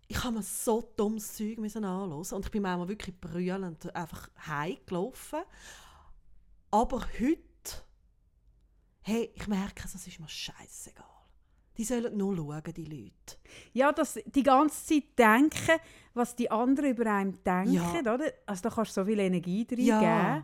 [0.07, 2.11] ich habe mir so dummes Zeug anhören.
[2.11, 5.39] Und ich bin manchmal wirklich brüllend einfach heimgelaufen.
[6.71, 7.39] Aber heute,
[9.01, 11.05] hey, ich merke, es ist mir scheißegal.
[11.77, 13.37] Die sollen nur schauen, die Leute.
[13.73, 15.79] Ja, dass die ganze Zeit denken,
[16.13, 17.99] was die anderen über einen denken, Ja.
[17.99, 18.31] oder?
[18.45, 19.85] Also da kannst du so viel Energie reingeben.
[19.85, 20.43] Ja.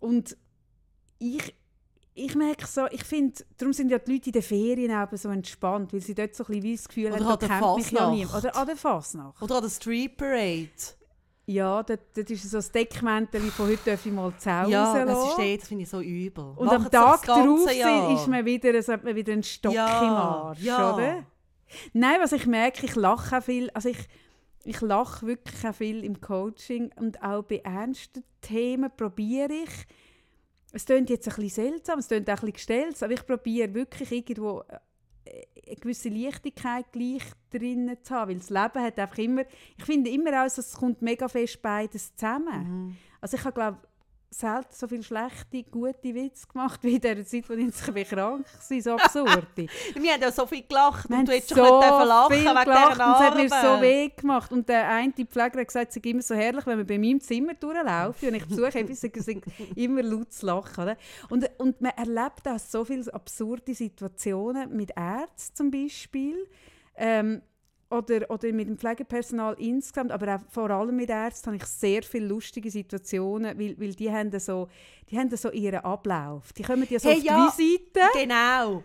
[0.00, 0.36] Und
[1.18, 1.54] ich,
[2.16, 5.28] ich merke so, ich finde, darum sind ja die Leute in den Ferien auch so
[5.28, 8.10] entspannt, weil sie dort so ein bisschen das Gefühl Oder haben, da kennt mich ja
[8.10, 8.36] niemand.
[8.36, 9.42] Oder an der Fasnacht.
[9.42, 10.70] Oder an der Street Parade.
[11.44, 15.18] Ja, dort ist so das Deckmäntel, von heute darf ich mal die Sau Ja, das,
[15.18, 16.54] ist, das finde ich so übel.
[16.56, 19.72] Und Macht's am Tag das darauf ist man wieder, so hat man wieder einen Stock
[19.72, 20.94] Ja, im Arsch, ja.
[20.94, 21.24] oder?
[21.92, 23.98] Nein, was ich merke, ich lache auch viel, also ich,
[24.64, 29.86] ich lache wirklich auch viel im Coaching und auch bei ernsten Themen probiere ich,
[30.76, 33.72] es klingt jetzt ein bisschen seltsam, es klingt auch ein bisschen gestellt, aber ich probiere
[33.74, 39.18] wirklich irgendwo äh, eine gewisse Leichtigkeit gleich drin zu haben, weil das Leben hat einfach
[39.18, 39.42] immer,
[39.76, 42.86] ich finde immer auch, es kommt mega fest beides zusammen.
[42.86, 42.96] Mhm.
[43.20, 43.78] Also ich habe glaube
[44.38, 48.80] selten so viele schlechte, gute Witze gemacht wie in der Zeit, wo ich krank war,
[48.80, 49.46] so absurde.
[49.94, 52.64] Wir haben ja so viel gelacht Wir und du hättest schon so lachen viel wegen
[52.64, 54.52] gelacht und es hat mir so weh gemacht.
[54.52, 57.20] Und der eine Pfleger hat gesagt, es sei immer so herrlich, wenn man bei meinem
[57.20, 59.26] Zimmer durchlaufe und ich besuche etwas,
[59.74, 60.82] immer laut zu lachen.
[60.82, 60.96] Oder?
[61.30, 66.46] Und, und man erlebt auch so viele absurde Situationen mit Ärzten zum Beispiel.
[66.96, 67.42] Ähm,
[67.90, 72.02] oder, oder mit dem Pflegepersonal insgesamt, aber auch vor allem mit Ärzten habe ich sehr
[72.02, 74.68] viele lustige Situationen, weil, weil die haben so,
[75.08, 76.52] die haben so ihren Ablauf.
[76.52, 77.52] Die kommen ja so Hey, auf ja.
[77.56, 78.00] die Visite.
[78.14, 78.82] Genau.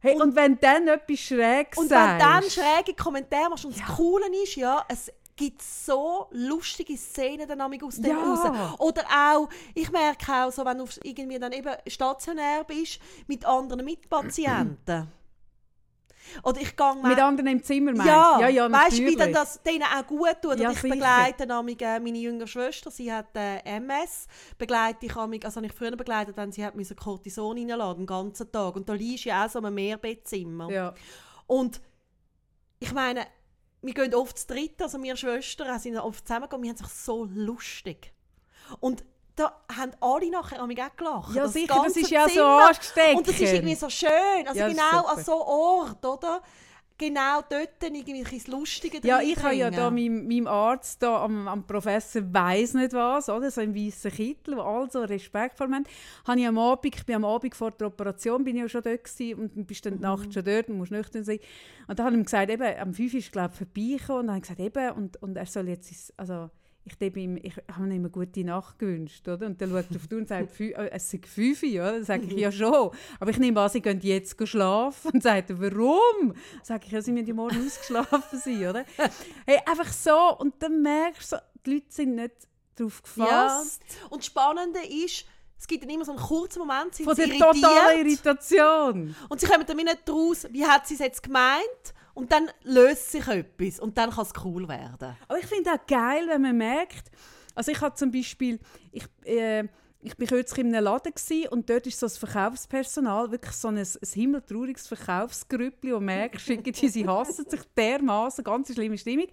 [0.00, 3.84] Hey, und, wenn dann etwas Schräges Und wenn sagst, dann schräge Kommentare machst und Ja.
[3.86, 8.22] das Coole ist, ja, es gibt so lustige Szenen dann aus dem Ja.
[8.22, 8.78] raus.
[8.78, 13.84] Oder auch, ich merke auch, so, wenn du irgendwie dann eben stationär bist, mit anderen
[13.84, 15.08] Mitpatienten.
[16.42, 19.18] Oder ich gehe mit anderen im Zimmer meinst Ja, ja, ja weißt du, wie natürlich.
[19.18, 20.58] dann das denen auch gut tut.
[20.58, 20.94] Ja, ich sicher.
[20.94, 25.66] begleite nämlich, äh, meine jüngere Schwester, sie hat äh, MS, begleite ich amig, also habe
[25.66, 28.76] ich früher begleitet, wenn sie hat müssen Cortison reinladen den ganzen Tag.
[28.76, 30.70] Und da liegst du ja auch so in einem Mehrbettzimmer.
[30.70, 30.94] ja.
[31.46, 31.80] Und
[32.78, 33.26] ich meine,
[33.82, 37.24] wir gehen oft zu dritt, also wir Schwestern sind oft zusammengegangen, wir haben sich so
[37.24, 38.12] lustig.
[38.80, 39.04] Und
[39.38, 41.34] da haben alle nachher an mich auch gelacht.
[41.34, 42.66] ja, Das sicher, das ist ja so Zimmer.
[42.66, 43.16] angesteckt.
[43.16, 44.46] Und das ist irgendwie so schön.
[44.46, 46.42] Also Ja, das genau an so Ort, oder?
[47.00, 51.22] Genau dort irgendwie ein bisschen Lustige Ja, ich habe ja da meinem, meinem Arzt, da,
[51.22, 53.52] am, am Professor weiss nicht was, oder?
[53.52, 55.84] so im weißen Kittel, wo alle so Respekt vor mir haben,
[56.26, 58.82] habe ich am Abend, ich bin am Abend vor der Operation, bin ich ja schon
[58.82, 61.38] dort gewesen, und bist dann die Nacht schon dort und musst nüchtern sein.
[61.86, 64.34] Und dann habe ich ihm gesagt, eben, am 5 ist glaube ich vorbeigekommen, und dann
[64.34, 66.50] habe ich gesagt, eben, und, und er soll jetzt, also
[66.98, 69.46] ich, ihm, ich habe ihm eine gute Nacht gewünscht, oder?
[69.46, 71.68] Und dann schaut er auf die Uhr und sagt, «Fü- äh, es sind 5 Uhr,
[71.70, 71.92] oder?
[71.92, 72.90] Dann sage ich, ja schon.
[73.20, 75.10] Aber ich nehme an, sie gehen jetzt schlafen.
[75.12, 76.28] Und sagt er, warum?
[76.32, 78.84] Dann sage ich, ja, sie müssen ja morgen ausgeschlafen sein, oder?
[79.46, 80.36] Hey, einfach so.
[80.38, 82.34] Und dann merkst du, die Leute sind nicht
[82.76, 83.24] darauf Ja.
[83.24, 83.82] gefasst.
[84.10, 85.24] Und das Spannende ist,
[85.58, 87.54] es gibt dann immer so einen kurzen Moment, sind Von sie der irritiert.
[87.64, 89.16] totalen Irritation.
[89.28, 91.64] Und sie kommen dann nicht raus, wie hat sie es jetzt gemeint?
[92.18, 95.16] Und dann löst sich etwas und dann kann es cool werden.
[95.28, 97.12] Aber ich finde auch geil, wenn man merkt,
[97.54, 98.60] Also ich habe zum Beispiel,
[98.92, 99.64] ich, äh,
[100.00, 101.12] ich bin kürzlich in einem Laden
[101.50, 107.06] und dort ist so das Verkaufspersonal wirklich so ein, ein himmeltrauriges Verkaufsgrüppli, wo merkst, sie
[107.06, 109.26] hassen sich dermaßen, ganz schlimme Stimmung.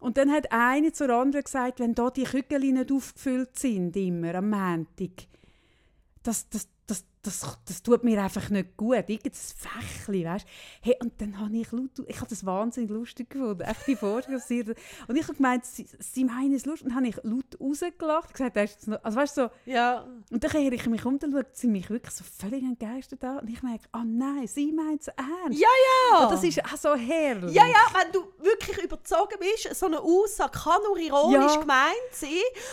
[0.00, 4.34] Und dann hat eine zur anderen gesagt, wenn da die Kügel nicht aufgefüllt sind, immer
[4.34, 5.26] am Montag,
[6.24, 8.96] das, das, das, das, das tut mir einfach nicht gut.
[9.08, 10.46] Irgendein Fächli, weißt
[10.82, 14.40] hey, Und dann habe ich laut, ich habe das wahnsinnig lustig gefunden, echt die Vorstellung.
[15.08, 16.86] Und ich habe gemeint, sie, sie meinen es lustig.
[16.86, 20.06] Und dann habe ich laut rausgelacht und gesagt, das noch, also weißt so, Ja.
[20.30, 23.38] und dann kehre ich mich um, dann schaut sie mich wirklich so völlig entgeistert an.
[23.40, 25.58] Und ich merke, ah nein, sie meint es ernst.
[25.58, 25.68] Ja,
[26.12, 26.24] ja.
[26.24, 27.54] Und das ist auch so herrlich.
[27.54, 31.60] Ja, ja, wenn du wirklich überzogen bist, so eine Aussage kann nur ironisch Ja.
[31.60, 32.28] gemeint sein.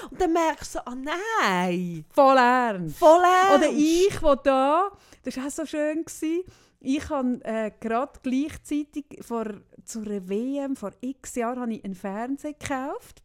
[0.09, 2.97] Und dann merkst du so, ah nein, Voll ernst.
[2.97, 3.57] voll ernst.
[3.57, 4.91] Oder ich, wo da,
[5.23, 6.43] das war auch so schön, gewesen,
[6.79, 9.45] ich habe äh, gerade gleichzeitig vor,
[9.85, 13.21] zu einer WM, vor x Jahren, habe ich einen Fernseher gekauft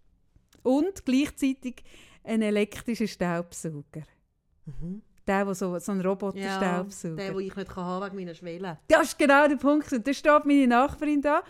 [0.63, 1.83] und gleichzeitig
[2.23, 4.03] einen elektrischen Staubsauger.
[5.27, 6.03] Der, der so, so ein Mhm.
[6.05, 7.17] ja, Roboter-Staubsauger.
[7.17, 8.79] der, den ich nicht haben wegen meiner Schwelle.
[8.89, 9.93] Das ist genau der Punkt.
[9.93, 11.43] Und da steht meine Nachbarin da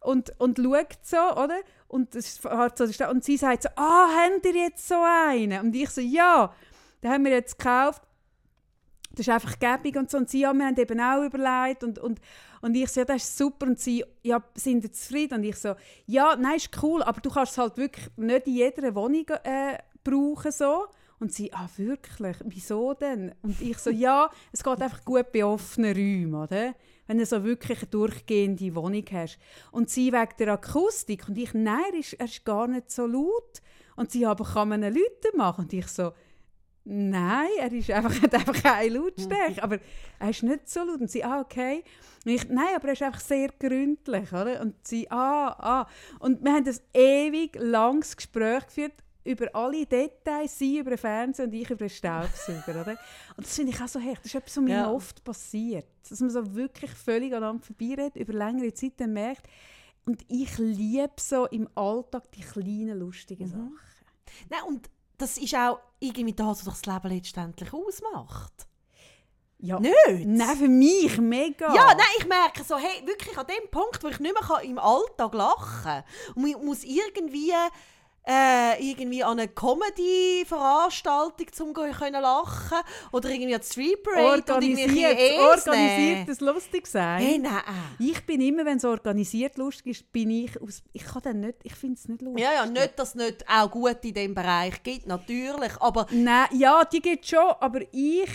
[0.00, 1.58] und, und schaut so, oder?
[1.88, 5.60] Und, es hat so, und sie sagt so, ah, habt ihr jetzt so einen?
[5.64, 6.52] Und ich so, ja,
[7.02, 8.02] den haben wir jetzt gekauft.
[9.18, 10.18] Das ist einfach gäbig und so.
[10.18, 11.82] Und sie, ja, wir haben eben auch überlegt.
[11.82, 12.20] Und, und,
[12.60, 13.66] und ich so, ja, das ist super.
[13.66, 15.38] Und sie, ja, sind zufrieden?
[15.38, 15.74] Und ich so,
[16.06, 19.78] ja, nein, ist cool, aber du kannst es halt wirklich nicht in jeder Wohnung äh,
[20.04, 20.86] brauchen, so.
[21.18, 22.36] Und sie, ah, wirklich?
[22.44, 23.34] Wieso denn?
[23.42, 26.76] Und ich so, ja, es geht einfach gut bei offenen Räumen, oder?
[27.08, 29.36] Wenn du so wirklich eine durchgehende Wohnung hast.
[29.72, 31.28] Und sie wegen der Akustik.
[31.28, 33.62] Und ich, nein, er ist, er ist gar nicht so laut.
[33.96, 35.64] Und sie, aber kann man lauter machen?
[35.64, 36.12] Und ich so,
[36.90, 39.78] Nein, er ist einfach, hat einfach keine Lautstärke, aber
[40.18, 41.00] er ist nicht so laut.
[41.02, 41.84] Und sie, ah, okay.
[42.24, 44.60] Und ich, nein, aber er ist einfach sehr gründlich, oder?
[44.62, 45.88] Und sie, ah, ah.
[46.20, 51.44] Und wir haben ein ewig langes Gespräch geführt über alle Details, sie über den Fernseher
[51.44, 52.96] und ich über den Staubsauger, oder?
[53.36, 54.20] Und das finde ich auch so hecht.
[54.20, 54.90] Das ist etwas, was mir Ja.
[54.90, 55.84] oft passiert.
[56.08, 59.46] Dass man so wirklich völlig aneinander vorbeiredet, über längere Zeit dann merkt,
[60.06, 63.50] und ich liebe so im Alltag die kleinen, lustigen Mhm.
[63.50, 63.78] Sachen.
[64.48, 68.66] Nein, und das ist auch irgendwie das, was das Leben letztendlich ausmacht.
[69.60, 69.80] Ja.
[69.80, 69.94] Nicht?
[70.24, 71.74] Nein, für mich mega.
[71.74, 74.64] Ja, nein, ich merke so, hey, wirklich an dem Punkt, wo ich nicht mehr kann
[74.64, 76.04] im Alltag lachen kann
[76.36, 77.52] und ich muss irgendwie,
[78.28, 82.78] äh, irgendwie an eine Comedy-Veranstaltung go- können lachen
[83.12, 87.20] oder irgendwie an Street Parade irgendwie Eis organisiert das lustig sein.
[87.22, 87.62] Hey, nein.
[87.98, 91.56] Ich bin immer, wenn es organisiert lustig ist, bin ich aus, ich kann dann nicht,
[91.62, 92.44] ich finde es nicht lustig.
[92.44, 96.46] Ja, ja, nicht, dass es nicht auch gut in diesem Bereich gibt, natürlich, aber Nein,
[96.52, 98.28] ja, die gibt es schon, aber ich,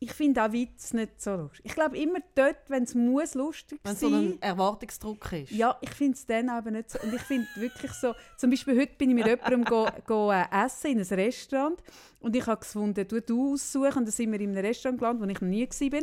[0.00, 1.62] ich finde auch Witz nicht so lustig.
[1.64, 5.50] Ich glaube immer dort, wenn es muss lustig wenn sein so ein Erwartungsdruck ist.
[5.50, 7.00] Ja, ich finde es dann aber nicht so.
[7.00, 10.44] Und ich finde wirklich so, zum Beispiel heute bin ich mit jemandem go, go, äh,
[10.52, 11.82] essen in ein Restaurant
[12.20, 15.26] und ich habe gefunden, du, du aussuchen und dann sind wir in einem Restaurant gelandet,
[15.26, 16.02] wo ich noch nie war.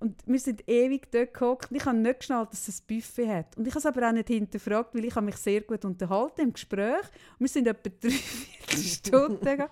[0.00, 3.28] Und wir sind ewig dort gehockt und ich habe nicht geschnallt, dass es ein Buffet
[3.28, 3.56] hat.
[3.56, 6.42] Und ich habe es aber auch nicht hinterfragt, weil ich habe mich sehr gut unterhalten
[6.42, 7.02] im Gespräch.
[7.38, 9.68] Und wir sind etwa drei Stunden gegangen.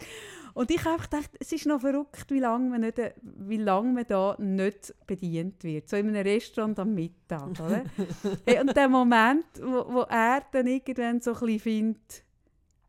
[0.57, 3.93] Und ich habe einfach gedacht, es ist noch verrückt, wie lange man, nicht, wie lange
[3.93, 5.87] man da nicht bedient wird.
[5.87, 7.51] So in einem Restaurant am Mittag.
[7.61, 7.85] Oder?
[8.47, 12.25] hey, und der Moment, wo, wo er dann irgendwann so ein bisschen findet,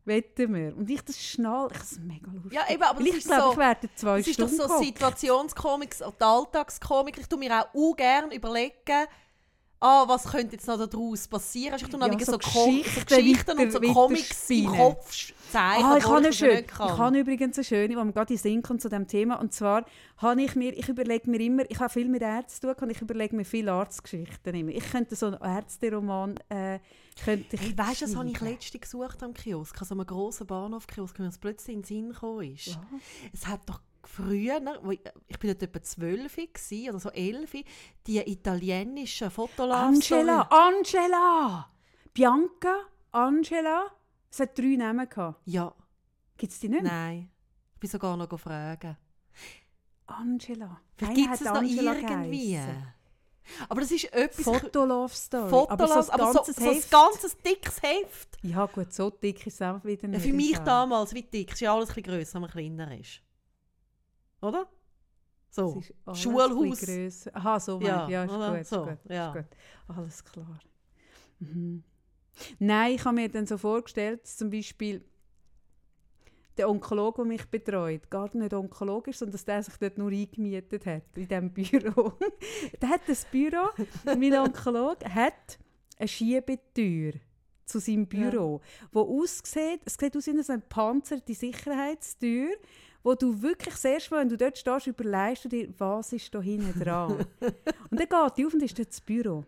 [0.06, 0.74] wetten wir.
[0.78, 2.52] Und ich das schnall, ich das ist mega lustig.
[2.54, 4.78] Ja, eben, aber ich glaube, so- ich werde zwei Es ist doch Stunden so.
[4.82, 7.18] Situationskomik, die Alltagskomik.
[7.18, 9.06] Ich tue mir auch u gerne überlegen,
[9.80, 11.76] ah, was könnte jetzt noch daraus passieren.
[11.76, 14.66] Ich tue Ja, so so, Kom so Geschichten Geschichten und so Comics im.
[14.66, 16.56] Kopf zeichnen, Ah, ich habe eine das ja schön.
[16.56, 16.92] nicht kann.
[16.92, 19.40] Ich habe übrigens eine schöne, wo mir gerade in Sinn kommt zu diesem Thema.
[19.40, 19.84] Und zwar
[20.18, 22.90] habe ich mir, ich überlege mir immer, ich habe viel mit Ärzten zu tun und
[22.90, 24.72] ich überlege mir viele Arztgeschichten immer.
[24.72, 26.78] Ich könnte so einen Ärzteroman, äh,
[27.24, 30.06] könnte ich Hey, weißt du, das habe ich letztens gesucht am Kiosk, an so einem
[30.06, 32.66] grossen Bahnhofkiosk, wenn es plötzlich in den Sinn gekommen ist.
[32.66, 32.82] Ja.
[33.32, 37.64] Es hat doch früher, wo ich, ich bin dort etwa 12 gewesen, oder so 11,
[38.06, 41.70] die italienischen Fotolove Angela, Angela!
[42.12, 43.86] Bianca, Angela.
[44.30, 45.40] Es hat drei Namen gehabt.
[45.44, 45.72] Ja,
[46.36, 46.82] Gibt es die nicht?
[46.82, 47.30] nein.
[47.74, 48.96] Ich bin sogar noch fragen.
[50.06, 50.80] Angela.
[50.96, 52.52] Vielleicht gibt es es noch Angela irgendwie.
[52.52, 52.94] geheissen.
[53.68, 54.44] Aber das ist etwas...
[54.44, 55.48] Fotolove Story.
[55.48, 58.36] Fotolas, aber so ein ganzes so, so ganzes dickes Heft.
[58.42, 60.22] Ja gut, so dick ist es auch wieder nicht.
[60.22, 63.22] Für mich damals, wie dick, ist ja alles ein bisschen grösser, wenn man kleiner ist.
[64.40, 64.68] Oder?
[65.50, 66.88] So, alles Schulhaus.
[66.88, 67.34] ein.
[67.34, 68.50] Aha, so Ja, ja, ja ist oder?
[68.50, 69.28] gut, ist So, gut, ja.
[69.28, 69.96] ist gut.
[69.96, 70.60] Alles klar.
[71.40, 71.82] Mhm.
[72.58, 75.04] Nein, ich habe mir dann so vorgestellt, dass zum Beispiel
[76.56, 80.10] der Onkologe, der mich betreut, gar nicht Onkologe ist, sondern dass der sich dort nur
[80.10, 82.12] eingemietet hat, in diesem Büro.
[82.80, 83.68] der hat das Büro,
[84.04, 85.58] mein Onkologe, hat
[85.96, 87.12] eine Schiebetür
[87.64, 88.60] zu seinem Büro,
[88.92, 92.50] wo aussieht, es sieht aus wie eine panzerte Sicherheitstür,
[93.02, 96.40] wo du wirklich erste Mal, wenn du dort stehst, überlegst du dir, was ist da
[96.40, 97.12] hinten dran.
[97.90, 99.44] und dann geht die auf und ist dort das Büro.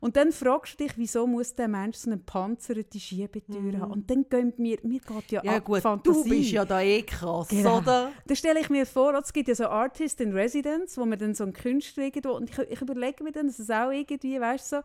[0.00, 3.92] Und dann fragst du dich, wieso muss der Mensch so eine panzerte Schiebetür haben?
[3.92, 6.22] Und dann gehen mir, mir geht ja, Ja ab gut, Fantasie.
[6.24, 7.78] du bist ja da eh krass, Genau.
[7.78, 8.12] oder?
[8.26, 11.34] Da stelle ich mir vor, es gibt ja so Artist in Residence, wo man dann
[11.34, 14.72] so einen Künstler irgendwo, und ich, ich überlege mir dann, dass es auch irgendwie, weißt
[14.72, 14.82] du, so,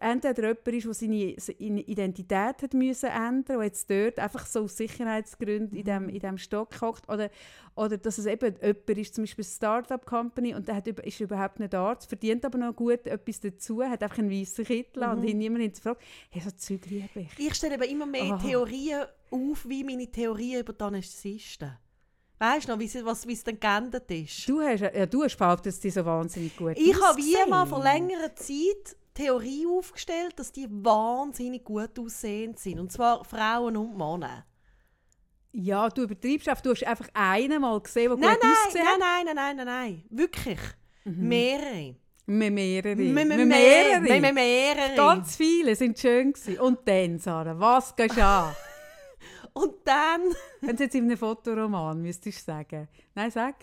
[0.00, 4.76] entweder jemand ist, der seine, Identität hat müssen ändern der jetzt dort einfach so aus
[4.76, 7.30] Sicherheitsgründen in dem, in dem Stock hockt, oder,
[7.76, 11.60] oder dass es eben jemand ist, zum Beispiel eine Start-up-Company, und der hat, ist überhaupt
[11.60, 15.24] nicht Arzt, verdient aber noch gut etwas dazu, hat einfach einen weißen Kittel an und
[15.24, 16.02] ihn niemand hinterfragt.
[16.30, 17.38] Hey, so Zeug liebe ich.
[17.38, 18.38] Ich stelle eben immer mehr Aha.
[18.42, 21.76] Theorien auf, wie meine Theorien über die Anästhesisten.
[22.38, 24.48] Weißt du noch, wie sie- was- wie es dann geendet ist?
[24.48, 27.66] Du hast, ja, du hast behauptet, dass die so wahnsinnig gut Ich habe wie mal
[27.66, 32.80] vor längerer Zeit Theorie aufgestellt, dass die wahnsinnig gut aussehend sind.
[32.80, 34.44] Und zwar Frauen und Männer.
[35.52, 36.62] Ja, du übertreibst einfach.
[36.62, 39.00] Du hast einfach einen mal gesehen, der Nein, gut nein, ausgesehen nein, hat.
[39.00, 40.04] nein, nein, nein, nein, nein.
[40.10, 40.58] Wirklich.
[41.04, 41.96] Mehrere.
[42.26, 42.94] Me- Mehrere.
[42.96, 44.20] Me- me- Me- Mehrere.
[44.20, 44.94] Me- Mehrere.
[44.94, 46.60] Ganz viele sind schön gewesen.
[46.60, 48.54] Und dann, Sarah, was gehst du an?
[49.52, 50.20] Und dann,
[50.60, 52.88] Wenn du jetzt in einem Fotoroman müsstest du sagen.
[53.16, 53.56] Nein, sag.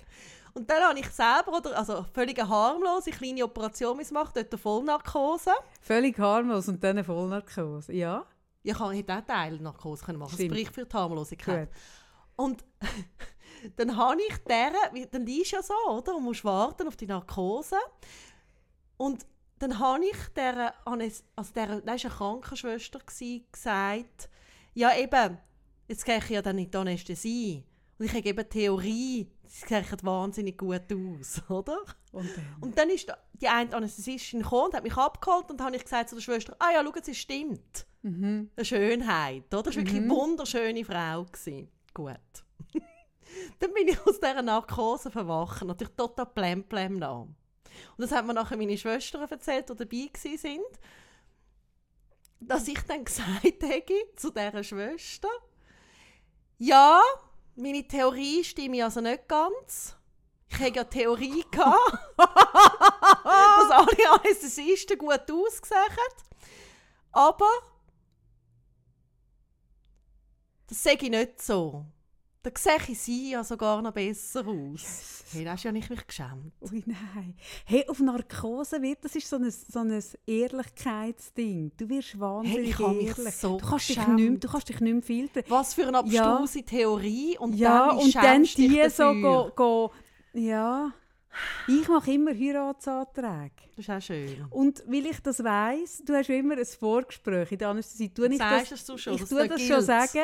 [0.58, 4.58] Und dann habe ich selber, oder, also völlig eine harmlose kleine Operation gemacht, dort eine
[4.58, 5.52] Vollnarkose.
[5.82, 7.94] Völlig harmlos und dann eine Vollnarkose.
[7.94, 8.26] Ja,
[8.64, 10.32] Ja, Ich hätte auch Teilnarkose können machen.
[10.32, 10.52] Das Stimmt.
[10.52, 11.70] spricht für die Harmlosigkeit.
[11.70, 11.78] gut.
[12.36, 12.66] Und
[13.78, 16.16] dann habe ich der, wie- dann liegst du ja so, oder?
[16.16, 17.78] Und musst warten auf die Narkose.
[18.98, 19.26] Und
[19.60, 23.00] dann habe ich der, Anes- also der, es war eine Krankenschwester,
[23.52, 24.30] gesagt,
[24.74, 25.38] ja eben,
[25.88, 27.64] jetzt gehe ich ja dann in die Anästhesie.
[27.98, 31.80] Und ich habe eben Theorie, sie sehen wahnsinnig gut aus, oder?
[32.12, 32.56] Und dann.
[32.62, 35.84] Und dann ist die eine Anästhesistin gekommen und hat mich abgeholt und dann habe ich
[35.84, 37.86] gesagt zu der Schwester, ah ja, schau, es stimmt.
[38.02, 38.52] Mhm.
[38.56, 39.64] Eine Schönheit, oder?
[39.64, 41.26] Das war wirklich eine wunderschöne Frau.
[41.26, 41.70] Gewesen.
[41.94, 42.16] Gut.
[43.60, 47.22] dann bin ich aus dieser Narkose verwacht, natürlich total plemplem nah.
[47.22, 47.36] Und
[47.98, 50.62] das hat mir nachher meine Schwestern erzählt, die dabei sind,
[52.40, 55.30] dass ich dann gesagt hätte zu dieser Schwester,
[56.58, 57.00] ja,
[57.58, 59.96] meine Theorie stimmt also nicht ganz.
[60.50, 66.24] Ich hatte ja Theorie, gehabt, dass alle Anästhesisten gut ausgesehen haben.
[67.12, 67.50] Aber
[70.68, 71.86] das sage ich nicht so.
[72.44, 75.24] Da sehe ich sie ja sogar noch besser aus.
[75.34, 76.54] Hey, da hast ja nicht mich geschämt.
[76.62, 77.36] Ui, nein.
[77.66, 81.72] Hey, auf Narkose wird, das ist so ein, so ein Ehrlichkeitsding.
[81.78, 83.36] Du wirst wahnsinnig Hey, ich mich ehrlich.
[83.36, 85.44] so du, kannst dich nicht, mehr- du kannst dich nicht mehr filtern.
[85.50, 87.38] Was für eine abstruse Theorie.
[87.38, 89.92] Und ja, dann, und dann die so go, go,
[90.34, 90.94] Ja.
[91.68, 93.52] Ich mache immer Heiratsanträge.
[93.76, 94.48] Das ist auch schön.
[94.50, 98.10] Und weil ich das weiss, du hast ja immer ein Vorgespräch in der Anästhesie.
[98.12, 100.20] Tue ich Sagst das, du schon, ich tue da das schon sagen,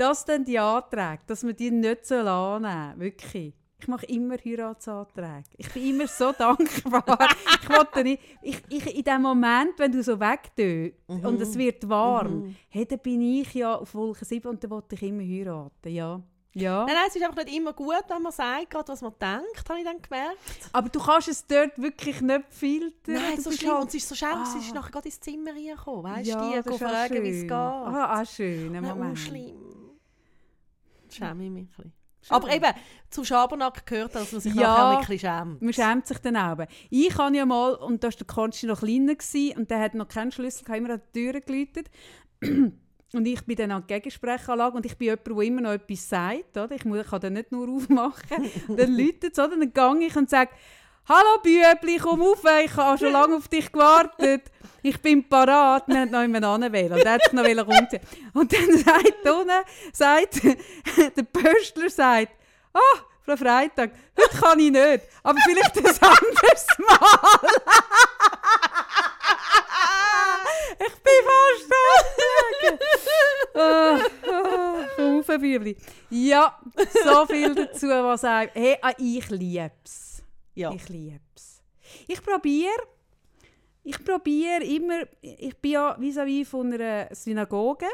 [0.00, 3.00] dass dann die Anträge, dass man die nicht so annehmen soll.
[3.00, 3.54] Wirklich.
[3.82, 5.44] Ich mache immer Heiratsanträge.
[5.56, 7.18] Ich bin immer so dankbar.
[7.62, 11.24] ich wollte nicht, ich, ich, in dem Moment, wenn du so wegtust Mhm.
[11.26, 14.94] und es wird warm, hey, dann bin ich ja auf Wolke 7 und dann wollte
[14.96, 15.88] ich immer heiraten.
[15.90, 16.20] Ja.
[16.52, 16.84] Ja.
[16.84, 19.68] Nein, nein, es ist einfach nicht immer gut, wenn man sagt, gerade was man denkt,
[19.68, 20.36] habe ich dann gemerkt.
[20.72, 23.14] Aber du kannst es dort wirklich nicht filtern.
[23.14, 23.70] Nein, du so schlimm.
[23.70, 24.74] halt- Und sie ist so schlimm, sie ist Ah.
[24.74, 26.02] nachher gerade ins Zimmer reingekommen.
[26.12, 27.52] Weißt ja, du, die ist auch fragen, wie es geht.
[27.52, 29.12] Ah, auch schön, ein Nein, Moment.
[29.12, 29.56] oh, schlimm.
[31.14, 31.92] Schäme ich mich ein bisschen.
[32.28, 32.66] Aber eben,
[33.08, 34.60] zu Schabernack gehört, dass man sich Ja.
[34.62, 35.62] nachher ein bisschen schämt.
[35.62, 36.58] Man schämt sich dann auch.
[36.90, 39.94] Ich habe ja mal, und da war der Konsti noch kleiner, gewesen, und der hat
[39.94, 41.90] noch keinen Schlüssel, gehabt, immer an die Tür geläutet.
[43.12, 46.08] Und ich bin dann an der Gegensprechanlage und ich bin jemand, der immer noch etwas
[46.08, 46.56] sagt.
[46.56, 46.70] Oder?
[46.70, 48.48] Ich muss, kann dann nicht nur aufmachen.
[48.68, 49.56] Dann läutet es, oder?
[49.58, 50.52] dann gehe ich und sage,
[51.08, 54.42] «Hallo Bübli, komm auf, ich habe schon lange auf dich gewartet.
[54.82, 56.92] Ich bin parat.» Er hat noch jemand anwählen.
[56.92, 58.00] Und er hat sich noch umziehen.
[58.32, 60.42] Und dann sagt unten, sagt,
[61.16, 62.32] der Pöstler sagt,
[62.72, 67.50] «Ah, Frau Freitag, heute kann ich nicht, aber vielleicht ein anderes Mal.»
[70.82, 71.70] Ich bin fast
[73.54, 75.76] oh, oh, komm auf, Bübli.
[76.08, 76.58] Ja,
[77.04, 78.54] so viel dazu, was sagt.
[78.54, 80.09] Hey, ah, ich lieb's.
[80.54, 80.72] Ja.
[80.72, 81.62] Ich lieb's.
[82.06, 82.82] Ich probiere,
[83.82, 87.86] ich probiere immer, ich bin ja vis-à-vis von einer Synagoge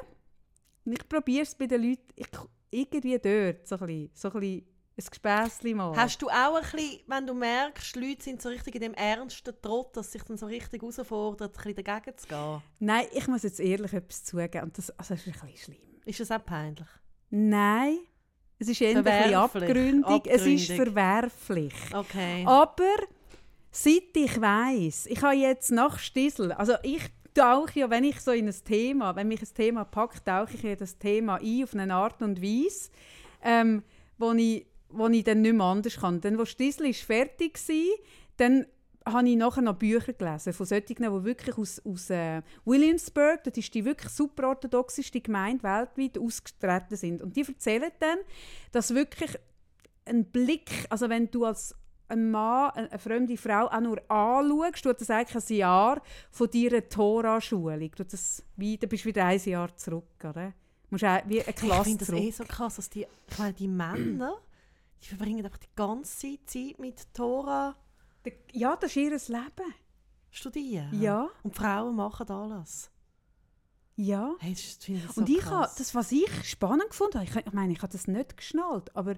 [0.85, 2.29] und ich probiere es bei den Leuten, ich,
[2.71, 4.67] irgendwie dort, so ein bisschen, so ein bisschen
[4.99, 5.97] ein Gespässchen mal.
[5.97, 8.95] Hast du auch ein bisschen, wenn du merkst, die Leute sind so richtig in dem
[8.95, 12.63] ernsten Trott, dass sich dann so richtig herausfordert, ein bisschen dagegen zu gehen?
[12.79, 16.01] Nein, ich muss jetzt ehrlich etwas zugeben und das, also das ist ein bisschen schlimm.
[16.05, 16.89] Ist das auch peinlich?
[17.31, 17.99] Nein,
[18.59, 19.63] es ist eher ein bisschen Verwerflich.
[19.63, 20.23] abgründig.
[20.27, 21.75] Es ist verwerflich.
[21.93, 22.45] Okay.
[22.47, 22.97] Aber
[23.71, 27.03] seit ich weiss, ich habe jetzt nach Stissel, also ich,
[27.37, 30.65] tauche ja, wenn ich so in ein Thema, wenn mich ein Thema packt, tauche ich
[30.65, 32.91] in das Thema ein auf eine Art und Weise,
[33.43, 33.83] ähm,
[34.19, 36.21] wo ich, wo ich dann nicht mehr anders kann.
[36.21, 37.99] Dann, als Stiesel fertig war,
[38.39, 38.67] dann
[39.07, 43.57] habe ich nachher noch Bücher gelesen von solchen, die wirklich aus, aus äh, Williamsburg, das
[43.57, 47.23] ist die wirklich super orthodoxeste Gemeinde weltweit, ausgetreten sind.
[47.23, 48.19] Und die erzählen dann,
[48.73, 49.39] dass wirklich
[50.05, 51.75] ein Blick, also wenn du als
[52.09, 56.89] ein Mann, eine fremde Frau auch nur anschaust, tut das eigentlich ein Jahr von deiner
[56.89, 57.91] Tora-Schulung.
[57.97, 58.05] Du
[58.89, 60.51] bist wieder ein Jahr zurück, oder?
[60.51, 60.55] Du
[60.91, 62.23] musst auch wie eine Klasse Ich finde das zurück.
[62.23, 64.37] eh so krass, dass die, ich meine, die Männer,
[65.03, 67.75] die verbringen einfach die ganze Zeit mit Tora
[68.53, 69.75] Ja, das ist ihr Leben.
[70.31, 71.01] studieren.
[71.01, 72.91] Ja, Und die Frauen machen alles.
[73.97, 74.35] ja.
[74.41, 75.51] Hey, ich Und ich krass.
[75.51, 78.95] habe, das, was ich spannend gefunden habe, ich, ich meine, ich habe das nicht geschnallt,
[78.95, 79.15] aber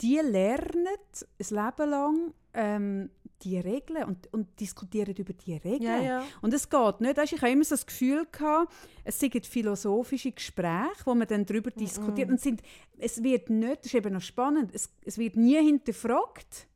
[0.00, 3.10] die lernen ein Leben lang ähm,
[3.42, 5.82] die Regeln und, und diskutieren über die Regeln.
[5.82, 6.24] ja, ja.
[6.40, 7.16] Und es geht nicht.
[7.16, 8.72] Weißt, ich habe immer so das Gefühl, gehabt,
[9.04, 12.30] es sind philosophische Gespräche, wo man dann darüber diskutiert.
[12.30, 12.62] Und sind,
[12.98, 16.66] es wird nicht, das ist eben noch spannend, es, es wird nie hinterfragt,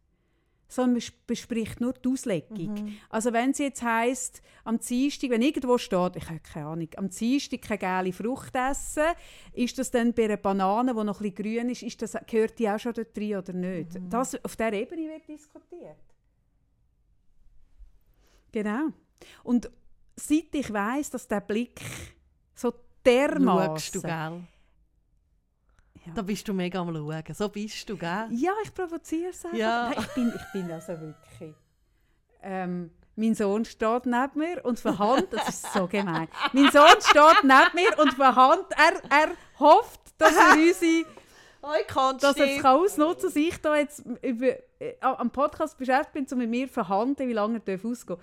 [0.70, 2.58] sondern man sp- bespricht nur die Auslegung.
[3.10, 7.10] Also wenn es jetzt heisst, am Dienstag, wenn irgendwo steht, ich habe keine Ahnung, am
[7.10, 9.02] Dienstag keine geile Frucht essen,
[9.52, 12.58] ist das dann bei einer Banane, die noch ein bisschen grün ist, ist das, gehört
[12.58, 13.96] die auch schon dort rein oder nicht?
[14.08, 15.96] Das, auf dieser Ebene wird diskutiert.
[18.52, 18.88] Genau.
[19.44, 19.70] Und
[20.16, 21.80] seit ich weiß, dass der Blick
[22.54, 22.72] so
[23.04, 24.00] dermaßen.
[26.06, 26.12] Ja.
[26.14, 27.22] Da bist du mega am Schauen.
[27.34, 28.28] So bist du, gell?
[28.30, 29.58] Ja, ich provoziere es einfach.
[29.58, 29.90] Ja.
[29.90, 31.54] Nein, ich, bin, ich bin also wirklich.
[32.42, 35.32] Ähm, mein Sohn steht neben mir und verhandelt.
[35.32, 36.28] Das ist so gemein.
[36.52, 38.72] Mein Sohn steht neben mir und verhandelt.
[38.76, 41.04] Er, er hofft, dass er unsere
[41.62, 44.46] Oh, dass er es ausnutzen kann, dass ich da jetzt über,
[44.78, 48.18] äh, am Podcast beschäftigt bin, um mit mir zu verhandeln, wie lange er ausgehen darf.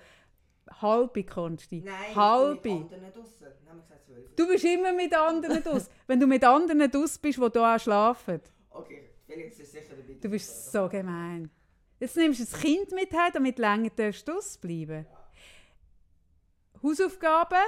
[0.80, 1.82] Halbe, Konsti.
[1.84, 2.54] Nein, Halbe.
[2.56, 3.34] ich bin mit anderen draussen.
[3.40, 4.36] Dann haben wir gesagt 12.
[4.36, 5.90] Du bist immer mit anderen aus.
[6.06, 8.40] Wenn du mit anderen aus bist, die hier auch schlafen.
[8.70, 10.18] Okay, Felix ist sicher dabei.
[10.20, 11.50] Du bist so gemein.
[12.00, 15.06] Jetzt nimmst du das Kind mit heim, damit du länger darfst ausbleiben.
[16.82, 17.58] Hausaufgaben?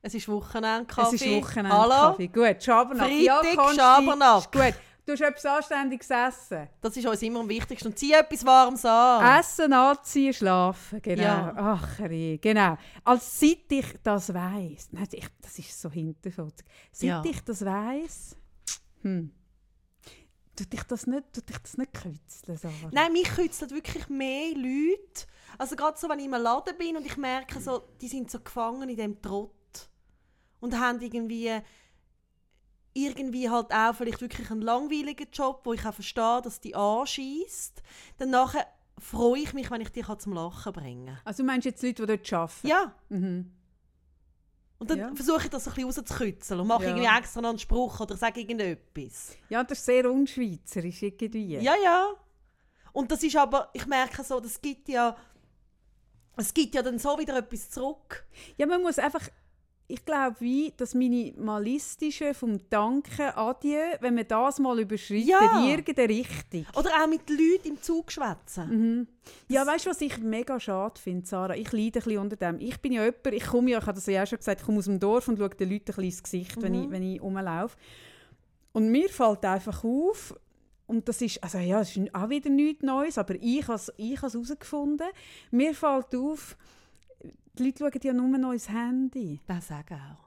[0.00, 1.16] Es ist Wochenendkaffee.
[1.16, 1.76] Es ist Wochenende.
[1.76, 2.12] Hallo?
[2.12, 2.28] Kaffee.
[2.28, 3.08] Gut, Schabernack.
[3.08, 4.52] Freitag, Konsti, Schabernack.
[4.52, 4.74] Gut.
[5.06, 6.68] Du hast etwas Anständiges essen.
[6.80, 7.88] Das ist uns immer am wichtigsten.
[7.88, 9.38] Und zieh etwas Warmes an.
[9.38, 11.02] Essen, anziehen, schlafen.
[11.02, 11.22] Genau.
[11.22, 11.54] Ja.
[11.56, 12.78] Ach, genau.
[13.04, 15.06] Als seit ich das weiss, nein,
[15.42, 16.66] das ist so hinterfotzig.
[16.90, 17.22] Seit Ja.
[17.24, 18.34] ich das weiss,
[19.02, 19.30] hm,
[20.56, 22.90] tut dich das nicht, tut dich das nicht kützeln, Sarah?
[22.90, 25.26] Nein, mich kützeln wirklich mehr Leute.
[25.58, 28.40] Also gerade so, wenn ich im Laden bin und ich merke, so, die sind so
[28.40, 29.52] gefangen in dem Trott.
[30.60, 31.52] Und haben irgendwie,
[32.94, 37.82] irgendwie halt auch vielleicht wirklich einen langweiligen Job, wo ich auch verstehe, dass die anschießt.
[38.18, 38.66] Dann nachher
[38.98, 41.18] freue ich mich, wenn ich die kann zum Lachen bringen kann.
[41.24, 42.66] Also du meinst jetzt Leute, die dort arbeiten?
[42.66, 42.94] Ja.
[43.08, 43.50] Mhm.
[44.78, 45.14] Und dann Ja.
[45.14, 46.88] versuche ich das ein bisschen rauszukützeln und mache Ja.
[46.90, 49.36] irgendwie extra noch einen Spruch oder sage irgendetwas.
[49.48, 51.56] Ja, das ist sehr unschweizerisch irgendwie.
[51.58, 52.08] Ja, ja.
[52.92, 55.16] Und das ist aber, ich merke so, das gibt ja,
[56.36, 58.24] es gibt ja dann so wieder etwas zurück.
[58.56, 59.28] Ja, man muss einfach,
[59.86, 65.60] ich glaube, wie das Minimalistische vom Danken, Adieu, wenn man das mal überschreitet, Ja.
[65.62, 66.66] in irgendeine Richtung.
[66.76, 68.68] Oder auch mit Leuten im Zug schwätzen.
[68.70, 69.06] Mhm.
[69.48, 71.54] Ja, weißt du, was ich mega schade finde, Sarah?
[71.54, 72.60] Ich leide ein bisschen unter dem.
[72.60, 74.66] Ich bin ja jemand, ich komme ja, ich habe das ja auch schon gesagt, ich
[74.66, 77.02] komme aus dem Dorf und schaue den Leuten ein bisschen ins Gesicht, wenn, ich, wenn
[77.02, 77.76] ich rumlaufe.
[78.72, 80.34] Und mir fällt einfach auf,
[80.86, 83.92] und das ist, also ja, das ist auch wieder nichts Neues, aber ich habe es
[83.98, 85.06] herausgefunden,
[85.50, 86.56] mir fällt auf,
[87.58, 89.40] die Leute schauen ja nur noch ins Handy.
[89.46, 90.24] Das sage auch.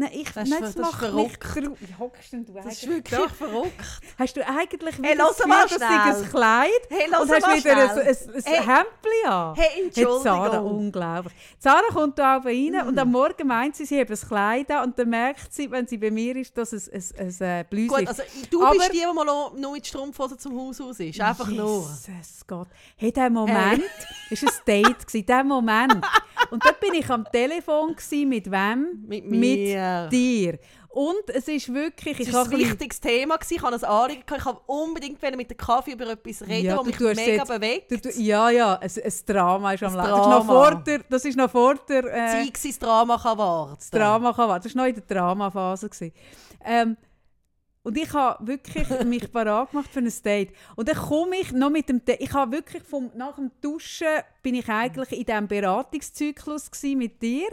[0.00, 1.80] Nein, ich, Das ist nein, das das ist macht verrückt.
[1.80, 3.28] Wie hockst denn du Das ist eigentlich wirklich da?
[3.34, 3.74] verrückt.
[4.18, 6.30] Hast du eigentlich Hey, wieder das Gefühl, das sei ein.
[6.30, 7.76] Kleid Hey, und hast wieder ein, schnell.
[7.78, 8.58] ein, ein Hey.
[8.58, 9.54] Hemdli an?
[9.56, 10.66] Hey, Entschuldigung.
[10.78, 11.32] unglaublich.
[11.58, 12.46] Sarah kommt da oben
[12.76, 15.68] rein und am Morgen meint sie, sie hat ein Kleid an und dann merkt sie,
[15.68, 18.08] wenn sie bei mir ist, dass es ein, ein, ein Bluse Gut, ist.
[18.08, 21.20] also du Aber- bist die, die mal noch- mit Strumpfhosen zum Haus aus ist.
[21.20, 21.80] Einfach nur.
[22.06, 22.68] Jesus Gott.
[22.96, 23.82] Hey, der Moment
[24.30, 26.06] ist ein Date gewesen, der Moment.
[26.50, 29.04] Und dort bin ich am Telefon gewesen, mit wem?
[29.06, 30.02] Mit mir.
[30.04, 30.58] Mit dir.
[30.90, 33.36] Und es ist wirklich, ich Es war habe ein wichtiges Thema.
[33.36, 33.54] gewesen.
[33.54, 34.22] Ich ein Anliegen.
[34.26, 34.40] gehabt.
[34.40, 37.48] Ich wollte unbedingt mit dem Kaffee über etwas reden, Ja, das du mich mega jetzt-
[37.48, 37.90] bewegt.
[37.90, 40.10] Du, du, ja, ja, ein, ein Drama ist am Laufen.
[41.10, 43.76] Das ist noch vor der, äh, Zeit das Drama kann warten.
[43.78, 44.64] das Drama kann warten.
[44.64, 45.88] Das war noch in der Dramaphase.
[45.88, 46.12] gewesen.
[46.64, 46.96] Ähm,
[47.88, 50.52] und ich habe wirklich mich parat gemacht für ein Date.
[50.76, 52.02] Und dann komme ich noch mit dem.
[52.18, 54.06] Ich habe wirklich vom, nach dem Duschen
[54.42, 57.48] bin ich eigentlich in diesem Beratungszyklus mit dir,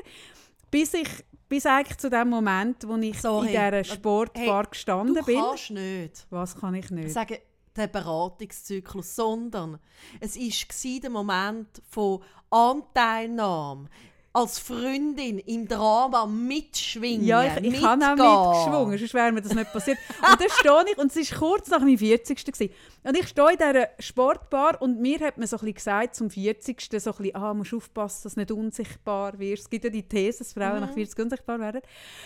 [0.69, 1.07] bis ich
[1.47, 3.45] bis eigentlich zu dem Moment, wo ich Sorry.
[3.47, 5.39] in dieser Sportbar Hey, gestanden Du bin.
[5.39, 7.11] kannst nicht Was kann ich nicht?
[7.11, 7.37] sagen,
[7.77, 9.79] der Beratungszyklus, sondern
[10.19, 13.87] es war der Moment von Anteilnahme.
[14.35, 17.25] Als Freundin im Drama mitschwingen.
[17.25, 19.97] Ja, ich, ich habe auch mitgeschwungen, sonst wäre mir das nicht passiert.
[20.29, 22.43] Und dann stehe ich, und es war kurz nach meinem 40.
[22.43, 22.73] Gewesen.
[23.03, 26.29] Und ich stehe in dieser Sportbar und mir hat man so ein bisschen gesagt, zum
[26.29, 26.81] 40.
[26.81, 29.63] so ein bisschen, ah, musst aufpassen, dass du nicht unsichtbar wirst.
[29.63, 31.81] Es gibt ja die These, dass Frauen nach 40 unsichtbar werden.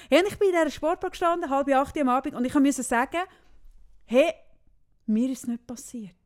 [0.09, 2.81] Hey, und ich bin in dieser Sportbar gestanden, halb acht am Abend, und ich musste
[2.81, 3.21] sagen,
[4.05, 4.33] hey,
[5.05, 6.18] mir ist es nicht passiert.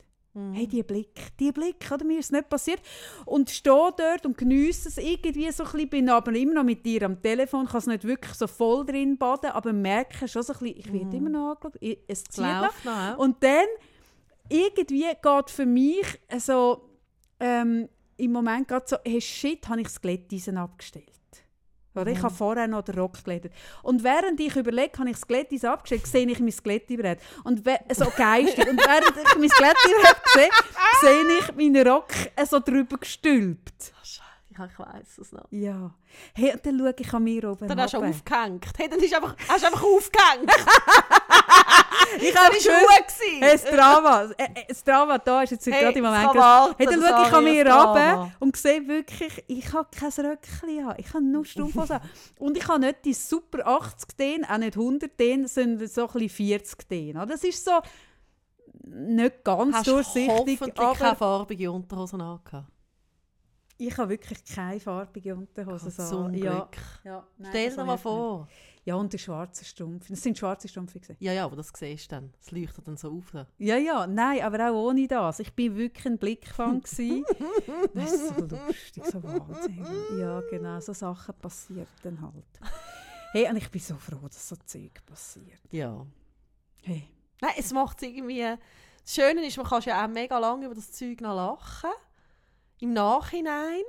[0.51, 2.03] Hey, die Blick, die Blick, oder?
[2.03, 2.81] mir ist es nicht passiert.
[3.25, 6.83] Und stehe dort und geniesse es irgendwie so ein bisschen, bin aber immer noch mit
[6.85, 10.53] dir am Telefon, kann es nicht wirklich so voll drin baden, aber merke schon so
[10.53, 11.77] ein bisschen, ich werde immer noch angeschaut,
[12.07, 12.61] es zieht noch.
[12.61, 13.17] läuft noch.
[13.19, 13.67] Und dann,
[14.49, 16.89] irgendwie geht für mich so,
[17.39, 21.11] ähm, im Moment gerade so, hey shit, habe ich das Glätteisen abgestellt.
[21.95, 23.53] Oder ich habe vorher noch den Rock geglättet.
[23.83, 27.19] Und während ich überlege, habe ich das Glätteisen abgestellt, sehe ich mein Glättebrett.
[27.43, 28.67] Und so geistig.
[28.67, 30.49] Und während ich mein Glättebrett sehe,
[31.01, 32.11] sehe ich meinen Rock
[32.45, 33.93] so drüber gestülpt.
[34.57, 35.47] Ja, ich weiss es noch.
[35.49, 35.91] Ja.
[36.33, 38.67] Hey, dann schaue ich an mir oben Dann hast du aufgehängt.
[38.77, 40.51] Hey, dann hast du einfach, hast du einfach aufgehängt.
[42.19, 43.41] Ich habe gewesen.
[43.41, 46.35] Hey, das Drama, äh, äh, das Drama da ist jetzt Hey, gerade im Moment.
[46.35, 50.87] warten, hey, dann schaue ich an mir runter und sehe wirklich, ich habe kein Röckchen
[50.87, 50.95] an.
[50.97, 51.99] Ich habe nur Strumpfhose.
[52.39, 56.13] Und ich habe nicht die super 80 den, auch nicht 100 den, sondern so ein
[56.13, 57.13] bisschen 40 den.
[57.27, 57.71] Das ist so
[58.85, 62.67] nicht ganz Hast du durchsichtig, keine aber farbige Unterhosen angehabt.
[63.77, 65.89] ich habe wirklich keine farbige Unterhose.
[65.89, 66.31] Zum.
[66.31, 66.43] Glück.
[66.43, 66.67] Ja,
[67.03, 68.45] ja, nein, Stell dir mal vor.
[68.47, 68.72] nicht.
[68.85, 70.07] Ja, und die schwarzen Strumpf.
[70.09, 70.99] Das sind schwarze Strümpfe.
[70.99, 71.15] gewesen.
[71.19, 72.33] Ja, ja, aber das siehst du dann.
[72.41, 73.31] Es leuchtet dann so auf.
[73.31, 73.47] Da.
[73.57, 75.39] Ja, ja, nein, aber auch ohne das.
[75.39, 76.81] Ich bin wirklich ein Blickfang.
[76.81, 79.85] das ist so lustig, so Wahnsinn.
[80.19, 82.59] Ja, genau, so Sachen passieren dann halt.
[83.31, 85.61] Hey, und ich bin so froh, dass so Zeug passiert.
[85.71, 86.05] Ja.
[86.83, 87.07] Hey.
[87.41, 88.57] Nein, es macht irgendwie...
[89.03, 91.89] Das Schöne ist, man kann ja auch mega lange über das Zeug noch lachen.
[92.79, 93.83] Im Nachhinein,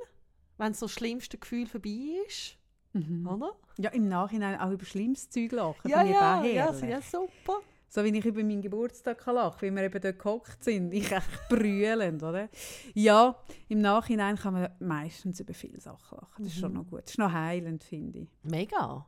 [0.57, 2.57] wenn so das schlimmste Gefühl vorbei ist.
[2.95, 3.27] Mhm.
[3.27, 3.57] Oder?
[3.79, 5.91] Ja, im Nachhinein auch über schlimmes Zeug lachen.
[5.91, 7.61] Ja, ja, ja, ja super.
[7.89, 10.93] So wie ich über meinen Geburtstag kann lachen wie wir eben dort gehockt sind.
[10.93, 12.49] Ich echt brüllend, oder?
[12.93, 13.37] Ja,
[13.69, 16.45] im Nachhinein kann man meistens über viele Sachen lachen.
[16.45, 16.79] Das ist schon Mhm.
[16.79, 17.03] noch gut.
[17.05, 18.29] Das ist noch heilend, finde ich.
[18.43, 19.07] Mega.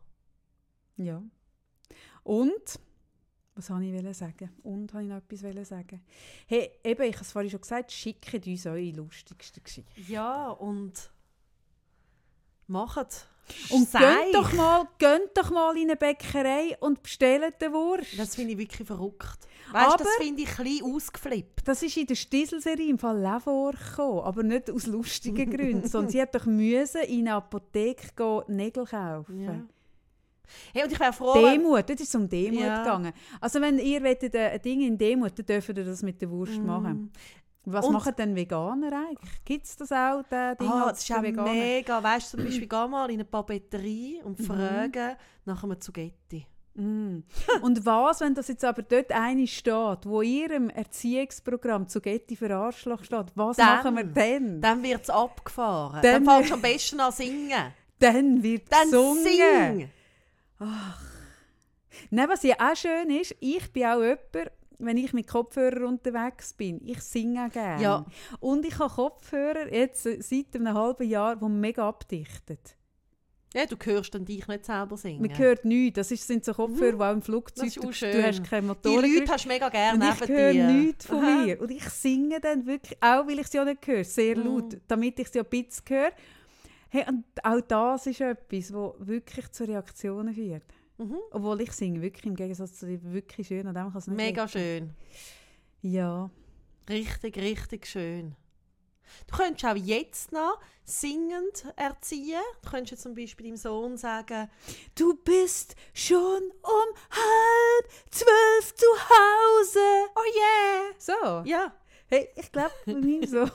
[0.96, 1.22] Ja.
[2.22, 2.80] Und,
[3.56, 4.50] was wollte ich sagen?
[4.62, 6.02] Und, habe ich noch etwas sagen?
[6.46, 9.90] Hey, eben, ich habe es vorhin schon gesagt, schickt uns eure lustigsten Geschichten.
[10.08, 11.10] Ja, und...
[12.68, 13.28] Macht.
[13.70, 14.02] Und Seich.
[14.26, 18.18] geht doch, mal, geht doch mal in eine Bäckerei und bestellt eine Wurst.
[18.18, 19.38] Das finde ich wirklich verrückt.
[19.72, 21.66] Weißt Aber- das finde ich ein ausgeflippt.
[21.66, 26.10] Das ist in der Stiesel-Serie im Fall auch vorgekommen, aber nicht aus lustigen Gründen, sondern
[26.10, 29.42] sie hat doch müssen in eine Apotheke gehen, Nägel kaufen.
[29.42, 29.60] Ja.
[30.72, 32.78] Hey, und ich wäre froh, Demut, dort ist es um Demut Ja.
[32.84, 33.12] gegangen.
[33.40, 36.30] Also wenn ihr wollt, äh, ein Ding in Demut, dann dürft ihr das mit der
[36.30, 37.10] Wurst machen.
[37.68, 37.84] Was.
[37.84, 39.44] Und- machen denn Veganer eigentlich?
[39.44, 41.50] Gibt es das auch, das Ding Ah, als das ist Veganer?
[41.52, 42.02] mega.
[42.02, 44.44] Weißt du, zum Beispiel, geh mal in eine Papeterie und Mhm.
[44.44, 46.46] fragen nach einem Zugetti.
[46.74, 47.20] Mm.
[47.62, 52.36] Und was, wenn das jetzt aber dort eine steht, wo in ihrem Erziehungsprogramm zu Getty
[52.36, 54.60] für Arschloch steht, was Dann- machen wir denn?
[54.60, 56.00] Dann wird es abgefahren.
[56.02, 57.72] Dann- Dann, fängst du am besten an singen.
[57.98, 59.24] Dann wird Dann gesungen.
[59.24, 59.90] sing!
[62.10, 66.52] Nein, was ja auch schön ist, ich bin auch jemand, wenn ich mit Kopfhörer unterwegs
[66.52, 67.82] bin, ich singe gerne.
[67.82, 68.06] Ja.
[68.40, 72.76] Und ich habe Kopfhörer jetzt seit einem halben Jahr, die mega abdichtet.
[73.54, 75.22] Ja, du hörst dann dich nicht selber singen.
[75.22, 75.96] Man hört nichts.
[75.96, 77.88] Das ist, sind so Kopfhörer, die auch im Flugzeug, du, du
[78.22, 79.14] hast keine Die Motoren.
[79.14, 80.66] Leute hast du mega gerne und ich höre dir.
[80.66, 81.44] nichts von Aha.
[81.44, 81.60] mir.
[81.62, 84.44] Und ich singe dann wirklich, auch weil ich sie auch nicht höre, sehr Mhm.
[84.44, 86.10] laut, damit ich sie auch ein bisschen höre.
[86.90, 90.64] Hey, und auch das ist etwas, was wirklich zu Reaktionen führt.
[90.98, 91.18] Mhm.
[91.30, 93.66] Obwohl ich singe wirklich im Gegensatz zu dir wirklich schön.
[93.66, 94.94] An dem nicht Mega schön.
[95.82, 96.30] Ja.
[96.88, 98.34] Richtig, richtig schön.
[99.28, 102.40] Du könntest auch jetzt noch singend erziehen.
[102.62, 104.48] Du könntest jetzt zum Beispiel deinem Sohn sagen,
[104.94, 110.10] Du bist schon um halb zwölf zu Hause.
[110.14, 110.94] oh yeah!
[110.98, 111.48] So.
[111.48, 111.72] Ja,
[112.08, 113.50] Hey, ich glaube, mein Sohn...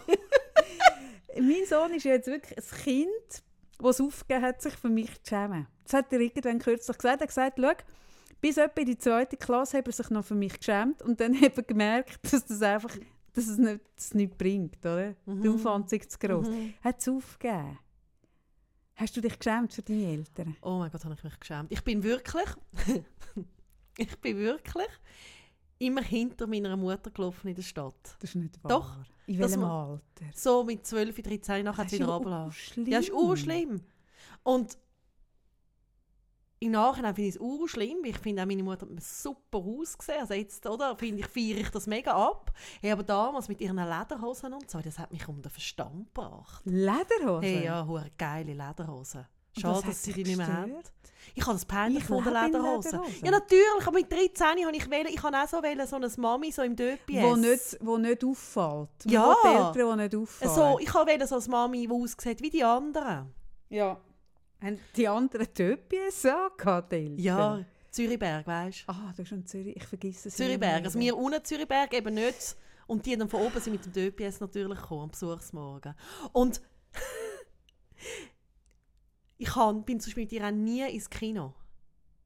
[1.39, 3.43] mein Sohn ist jetzt wirklich ein Kind,
[3.81, 5.67] das es aufgegeben hat, sich für mich zu schämen.
[5.83, 7.21] Das hat er irgendwann kürzlich gesagt.
[7.21, 7.71] Er hat gesagt, schau,
[8.39, 11.33] bis etwa in die zweite Klasse hat er sich noch für mich geschämt und dann
[11.41, 12.95] hat er gemerkt, dass das einfach
[13.33, 14.79] dass es nicht, dass es nichts bringt.
[14.79, 15.15] Oder?
[15.25, 15.41] Mhm.
[15.41, 16.47] Der Aufwand ist zu gross.
[16.47, 16.73] Mhm.
[16.83, 17.79] Hat es aufgegeben.
[18.95, 20.55] Hast du dich geschämt für deine Eltern?
[20.61, 21.71] Oh mein Gott, habe ich mich geschämt.
[21.71, 22.47] Ich bin wirklich,
[23.97, 24.89] ich bin wirklich
[25.81, 28.15] immer hinter meiner Mutter gelaufen in der Stadt.
[28.19, 28.69] Das ist nicht wahr.
[28.69, 30.01] Doch, In welchem Alter?
[30.33, 32.87] So mit 12, 13, nachher hat Das sie ist wieder urschlimm.
[32.87, 33.81] Ja, das ist urschlimm.
[34.43, 34.77] Und
[36.63, 38.05] im Nachhinein finde ich es ur schlimm.
[38.05, 40.21] Ich finde auch meine Mutter hat super ausgesehen.
[40.21, 40.95] Also jetzt, oder?
[40.95, 42.53] Finde ich, feiere ich das mega ab.
[42.81, 46.61] Hey, aber damals mit ihren Lederhosen und so, das hat mich um den Verstand gebracht.
[46.65, 47.47] Lederhose?
[47.47, 49.25] Hey, ja, geile Lederhosen.
[49.59, 50.75] Schade, dass sie die nicht mehr haben.
[51.33, 52.91] Ich habe das peinlich lebe in Lederhosen.
[52.91, 53.25] Lederhosen.
[53.25, 53.87] Ja, natürlich.
[53.87, 56.61] Aber mit 13 habe ich wählen, ich habe auch so wählen, so eine Mami so
[56.61, 57.21] im Döpi.
[57.21, 58.89] wo nicht, wo nicht auffällt.
[59.05, 59.27] Ja.
[59.27, 60.55] Wo die Eltern, die nicht auffallen.
[60.55, 63.33] So, ich habe wählen, so eine Mami, die aussieht wie die anderen.
[63.69, 63.99] ja.
[64.63, 66.93] Haben die anderen Töppies angehabt?
[67.17, 68.91] Ja, Zürichberg, weißt du?
[68.91, 69.75] Ah, du bist schon Zürich.
[69.75, 70.85] Ich vergesse es Zürichberg.
[70.85, 72.55] Also wir unten Zürichberg eben nicht.
[72.85, 75.95] Und die dann von oben sind mit dem DPS natürlich gekommen, am Besuchsmorgen.
[76.31, 76.61] Und
[79.41, 81.53] ich kann, bin zum Beispiel mit ihr auch nie ins Kino.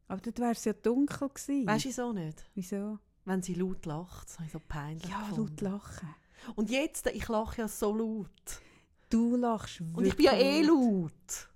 [0.07, 1.65] Aber dort wäre es ja dunkel gewesen.
[1.65, 2.45] Weißt du so nicht?
[2.53, 2.99] Wieso?
[3.23, 5.47] Wenn sie laut lacht, das habe ich so peinlich Ja, gefunden.
[5.47, 6.15] laut lachen.
[6.55, 8.61] Und jetzt, ich lache ja so laut.
[9.09, 11.49] Du lachst wirklich Und ich bin ja eh laut.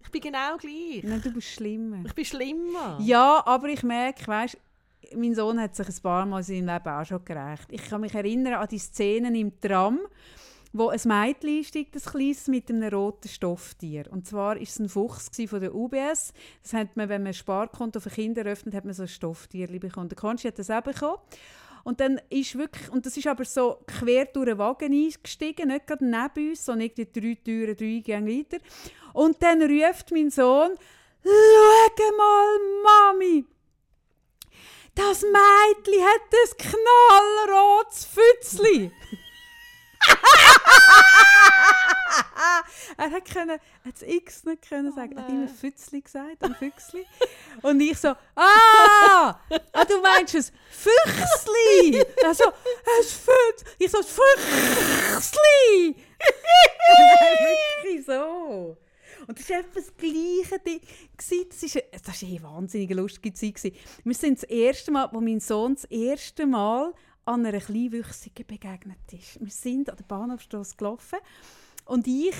[0.00, 1.02] Ich bin genau gleich.
[1.02, 2.04] Nein, du bist schlimmer.
[2.04, 2.98] Ich bin schlimmer.
[3.00, 4.58] Ja, aber ich merke, weißt,
[5.14, 7.66] mein Sohn hat sich ein paar Mal in seinem Leben auch schon gerecht.
[7.70, 10.00] Ich kann mich erinnern an die Szenen im Tram,
[10.78, 14.04] wo ein Mädchen einsteigt, ein kleines, mit einem roten Stofftier.
[14.10, 16.32] Und zwar war es ein Fuchs von der UBS.
[16.62, 19.68] Das hat man, wenn man ein Sparkonto für Kinder eröffnet, hat man so ein Stofftier
[19.78, 20.08] bekommen.
[20.08, 21.18] Der Konsti hat das auch bekommen.
[21.84, 25.86] Und dann ist wirklich, und das ist aber so quer durch den Wagen eingestiegen, nicht
[25.86, 28.58] gerade neben uns, sondern irgendwie drei Türen, drei Gänge weiter.
[29.12, 30.72] Und dann ruft mein Sohn,
[31.22, 33.44] «Schau mal, Mami,
[34.96, 36.72] das Mädchen hat ein
[37.46, 38.90] knallrotes Fützli!»
[42.96, 45.16] er hat können, hat das X nicht können sagen.
[45.16, 45.48] er hat immer.
[45.48, 47.06] Fützli gesagt, ein Füchsli.
[47.62, 49.38] Und ich so, ah, ah
[49.88, 52.04] du meinst es Füchsli?
[52.24, 52.44] Also,
[53.00, 53.64] es Fütz.
[53.78, 55.96] Ich so, Füchsli.
[57.88, 58.76] wirklich so.
[59.26, 60.80] Und das war etwa das gleiche Ding.
[61.16, 63.72] Das war das war eine wahnsinnig lustige Zeit.
[64.04, 66.94] Wir sind das erste Mal, wo mein Sohn das erste Mal
[67.26, 69.40] an einer Kleinwüchsigen begegnet ist.
[69.40, 71.18] Wir sind an der Bahnhofstrasse gelaufen
[71.84, 72.34] und ich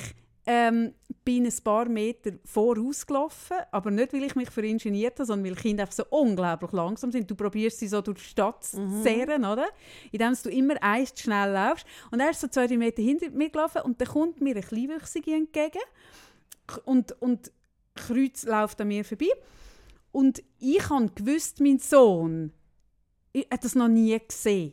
[0.47, 5.61] ähm, bin ein paar Meter vorausgelaufen, aber nicht, weil ich mich veringeniert habe, sondern weil
[5.61, 7.29] Kinder einfach so unglaublich langsam sind.
[7.29, 9.67] Du probierst sie so durch die Stadt zu zerren, oder?
[10.13, 11.85] Indem du immer eins schnell laufst.
[12.13, 14.63] Und er ist so zwei, drei Meter hinter mir gelaufen und dann kommt mir eine
[14.63, 15.83] Kleinwüchsige entgegen
[16.85, 17.51] und, und
[17.97, 19.31] Kreuz läuft an mir vorbei.
[20.13, 22.53] Und ich habe gewusst, mein Sohn
[23.37, 24.73] ich hat das noch nie gesehen.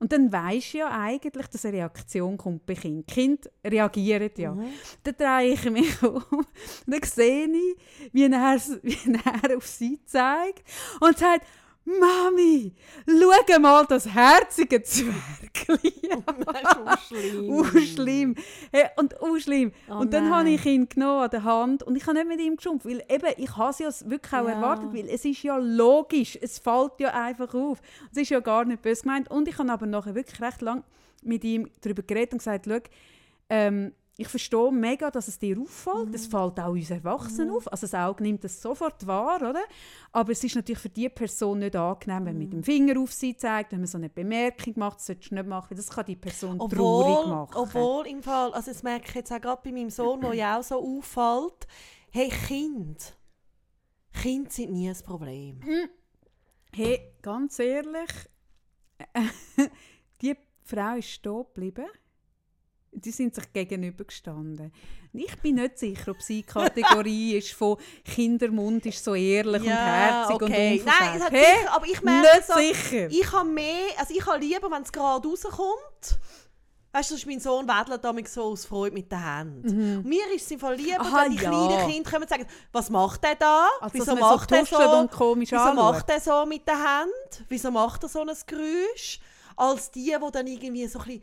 [0.00, 3.04] Und dann weisst du ja eigentlich, dass eine Reaktion kommt bei Kindern.
[3.08, 4.56] Die Kinder reagieren ja.
[5.02, 6.46] Dann drehe ich mich um und
[6.86, 10.62] dann sehe ich, wie er, wie er auf sie zeigt
[11.00, 11.44] und sagt,
[11.88, 12.72] Mami,
[13.06, 15.92] schau mal das herzige Zwergli.
[16.46, 18.34] Das ist schlimm.
[18.72, 19.72] Hey, und schlimm.
[19.90, 22.40] Oh und dann habe ich ihn genommen an der Hand und ich habe nicht mit
[22.40, 24.52] ihm geschumpft, weil eben, ich habe es ja wirklich auch Ja.
[24.54, 27.80] erwartet, weil es ist ja logisch, es fällt ja einfach auf.
[28.12, 29.30] Es ist ja gar nicht böse gemeint.
[29.30, 30.84] Und ich habe aber nachher wirklich recht lang
[31.22, 32.78] mit ihm darüber geredet und gesagt, schau,
[33.50, 36.12] ähm, ich verstehe mega, dass es dir auffällt.
[36.12, 37.70] Es fällt auch uns Erwachsenen auf.
[37.70, 39.62] Also das Auge nimmt das sofort wahr, oder?
[40.10, 43.12] Aber es ist natürlich für die Person nicht angenehm, wenn man mit dem Finger auf
[43.12, 45.76] sie zeigt, wenn man so eine Bemerkung macht, das solltest du nicht machen.
[45.76, 47.54] Das kann die Person traurig Obwohl, machen.
[47.54, 50.58] obwohl im Fall, also das merke ich jetzt auch gerade bei meinem Sohn, wo ja
[50.58, 51.68] auch so auffällt,
[52.10, 53.16] hey, Kind,
[54.20, 55.60] Kinder sind nie ein Problem.
[56.74, 58.10] Hey, ganz ehrlich,
[60.22, 61.86] die Frau ist stehen geblieben.
[62.92, 64.72] Die sind sich gegenübergestanden.
[65.12, 70.42] Ich bin nicht sicher, ob sie Kategorie ist von Kindermund ist so ehrlich und herzig
[70.42, 71.16] und Nein, unverfälscht.
[71.16, 73.06] es hat Hey, sicher, aber ich merke nicht so, sicher.
[73.10, 76.18] ich habe mehr, also ich habe lieber, wenn es gerade rauskommt.
[76.90, 79.98] Weißt du, sonst mein Sohn wedelt damit so aus Freude mit den Händen.
[79.98, 81.50] Und mir ist es im Fall lieber, Aha, wenn die ja.
[81.50, 83.68] kleinen Kinder kommen und sagen, was macht der da?
[83.80, 84.76] Also, Wieso man so macht er so?
[84.98, 85.76] und komisch Wieso anschaut.
[85.76, 87.44] macht er so mit den Händen?
[87.48, 89.20] Wieso macht er so ein Geräusch?
[89.56, 91.22] Als die, die dann irgendwie so ein bisschen,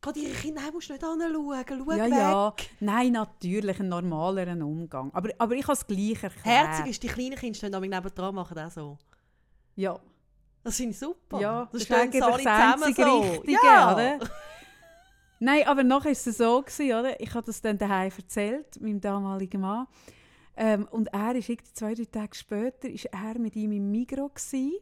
[0.00, 2.12] gerade ihre Kinder, nein, musst nicht anschauen, schau ja, weg.
[2.12, 2.54] ja.
[2.80, 5.10] Nein, natürlich, ein normaleren Umgang.
[5.12, 6.44] Aber, aber ich habe es gleich erklärt.
[6.44, 8.98] Herzig ist, die kleinen Kinder stehen damit nebendran machen auch so.
[9.74, 9.98] Ja,
[10.62, 11.40] Das finde ich super.
[11.40, 13.20] Ja, das ist sie eigentlich alle das einzige so.
[13.20, 13.92] Richtige, ja.
[13.92, 14.18] oder?
[15.38, 17.20] Nein, aber nachher war es so, gewesen, oder?
[17.20, 19.86] Ich habe das dann daheim erzählt, meinem damaligen Mann.
[20.56, 24.72] Ähm, und er ist zwei, drei Tage später ist er mit ihm im Migros gewesen.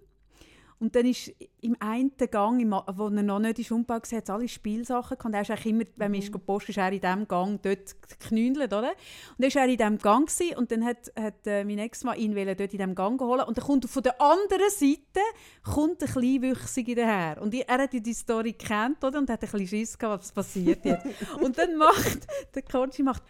[0.81, 4.31] Und dann ist im einen Gang, im, wo er noch nicht ist umgebaut war, hat
[4.31, 5.35] alle Spielsachen gehabt.
[5.35, 6.33] Er ist eigentlich immer, wenn man Mhm.
[6.33, 8.91] gepostet ist, er in diesem Gang dort geknündelt, oder?
[8.91, 12.19] Und dann war er in diesem Gang gewesen, und dann hat, hat äh, mein Ex-Mann
[12.19, 15.21] ihn dort in diesem Gang holen und dann kommt von der anderen Seite
[15.63, 17.41] kommt ein Kleinwüchsige daher.
[17.41, 19.19] Und er hat die Story gekannt, oder?
[19.19, 21.07] Und hat ein bisschen Schiss gehabt, was passiert jetzt.
[21.41, 23.23] und dann macht, der Conchi macht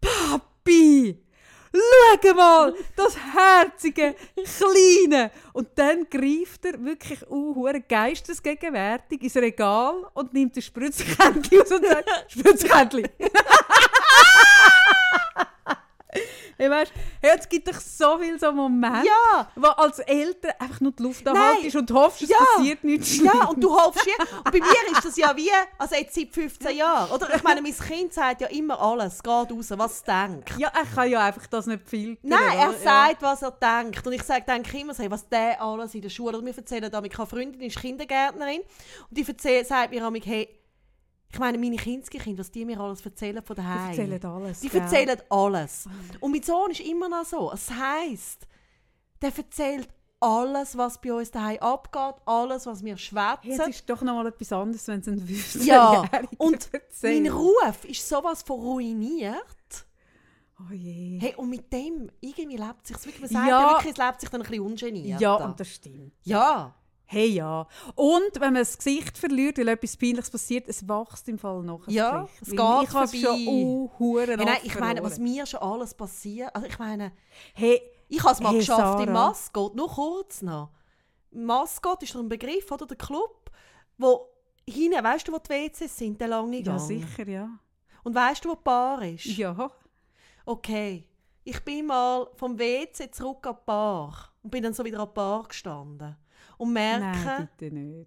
[0.00, 1.22] «Papi,
[1.72, 5.30] schau mal, das herzige, kleine.
[5.52, 11.86] Und dann greift er wirklich uh, geistesgegenwärtig ins Regal und nimmt ein Spritzkännchen aus und
[11.86, 13.08] sagt, Spritzkännchen.
[16.62, 19.48] Hey, weißt, hey, es gibt doch so viele so Momente, Ja!
[19.56, 22.36] wo als Eltern einfach nur die Luft anhaltest und hoffst, es Ja.
[22.38, 24.24] passiert nichts Ja, und du hoffst ja.
[24.36, 27.10] Und bei mir ist das ja wie, also jetzt seit 15 Jahren.
[27.10, 30.56] Oder ich meine, mein Kind sagt ja immer alles, gerade raus, was es denkt.
[30.56, 32.18] Ja, er kann ja einfach das nicht filtern.
[32.30, 34.06] Nein, er sagt, was er denkt.
[34.06, 36.38] Und ich sage denke immer, so, was der alles in der Schule.
[36.38, 38.60] Oder wir erzählen da, meine Freundin ist Kindergärtnerin.
[38.60, 40.48] Und die erzähl, sagt mir hey,
[41.32, 43.92] ich meine, meine Kindskinder, was die mir alles erzählen von daheim.
[43.94, 44.60] die erzählen alles.
[44.60, 44.80] Die gell?
[44.82, 45.86] erzählen alles.
[46.20, 47.50] Und mein Sohn ist immer noch so.
[47.52, 48.46] Es heisst,
[49.22, 49.88] der erzählt
[50.20, 53.60] alles, was bei uns daheim abgeht, alles, was wir Hey, schwätzen.
[53.60, 57.22] es ist doch noch mal etwas anderes, wenn es ein Wüstenjähriger Ja, und erzählt.
[57.24, 59.86] mein Ruf ist sowas von ruiniert.
[60.60, 61.18] Oh je.
[61.20, 63.70] Hey, und mit dem, irgendwie lebt sich wirklich, man sagt Ja.
[63.72, 65.20] wirklich, es lebt sich dann ein bisschen ungeniert.
[65.20, 66.12] ja, und das stimmt.
[66.22, 66.72] ja.
[67.12, 67.66] Hey, ja.
[67.94, 71.86] Und wenn man das Gesicht verliert, weil etwas Peinliches passiert, es wächst im Fall noch.
[71.86, 72.42] Ja, Gesicht.
[72.42, 73.90] es Weil geht Ich habe schon uh,
[74.26, 77.12] Hey, nein, ich meine, was mir schon alles passiert, also ich meine,
[77.52, 79.28] Hey, ich habe es mal Hey, geschafft im Sarah.
[79.28, 80.70] Mascot, nur kurz noch.
[81.32, 82.86] Mascot ist doch ein Begriff, oder?
[82.86, 83.50] Der Club,
[83.98, 84.28] wo
[84.66, 86.80] hinten, weißt du, wo die WCs sind, der lange ja Gang.
[86.80, 87.50] sicher, ja.
[88.04, 89.26] Und weißt du, wo die Bar ist?
[89.26, 89.70] Ja.
[90.46, 91.06] Okay.
[91.44, 95.08] Ich bin mal vom WC zurück an die Bar und bin dann so wieder an
[95.08, 96.16] die Bar gestanden.
[96.62, 98.06] Und merke, Nein,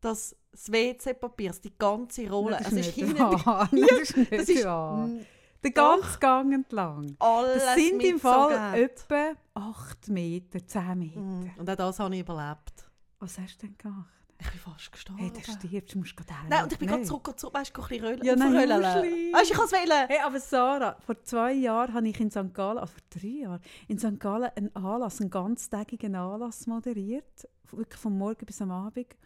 [0.00, 3.16] dass das WC-Papier, die ganze Rolle, es das ist ist hinten.
[3.46, 5.18] Ja, Das ist nicht das ist mm,
[5.64, 7.16] Den ganzen Gang entlang.
[7.18, 9.34] alles Das sind im Fall mitgezogen.
[9.54, 11.20] etwa 8 Meter, 10 Meter.
[11.20, 12.90] Mm, Und auch das habe ich überlebt.
[13.18, 14.12] Was hast du denn gemacht?
[14.38, 15.20] Ich bin fast gestorben.
[15.20, 16.48] Hey, du stirbst, du musst gerade heim.
[16.48, 18.24] Nein, und ich bin gerade zurück, zurück weißt du, ein bisschen röllen.
[18.24, 18.52] Ja, nein.
[18.52, 20.06] Weißt du, ich kann es wählen.
[20.08, 22.52] Hey, aber Sarah, vor zwei Jahren habe ich in St.
[22.52, 24.20] Gallen, also vor drei Jahren, in St.
[24.20, 27.48] Gallen einen Anlass, einen ganztägigen Anlass moderiert.
[27.70, 29.16] Wirklich von morgen bis am Abend.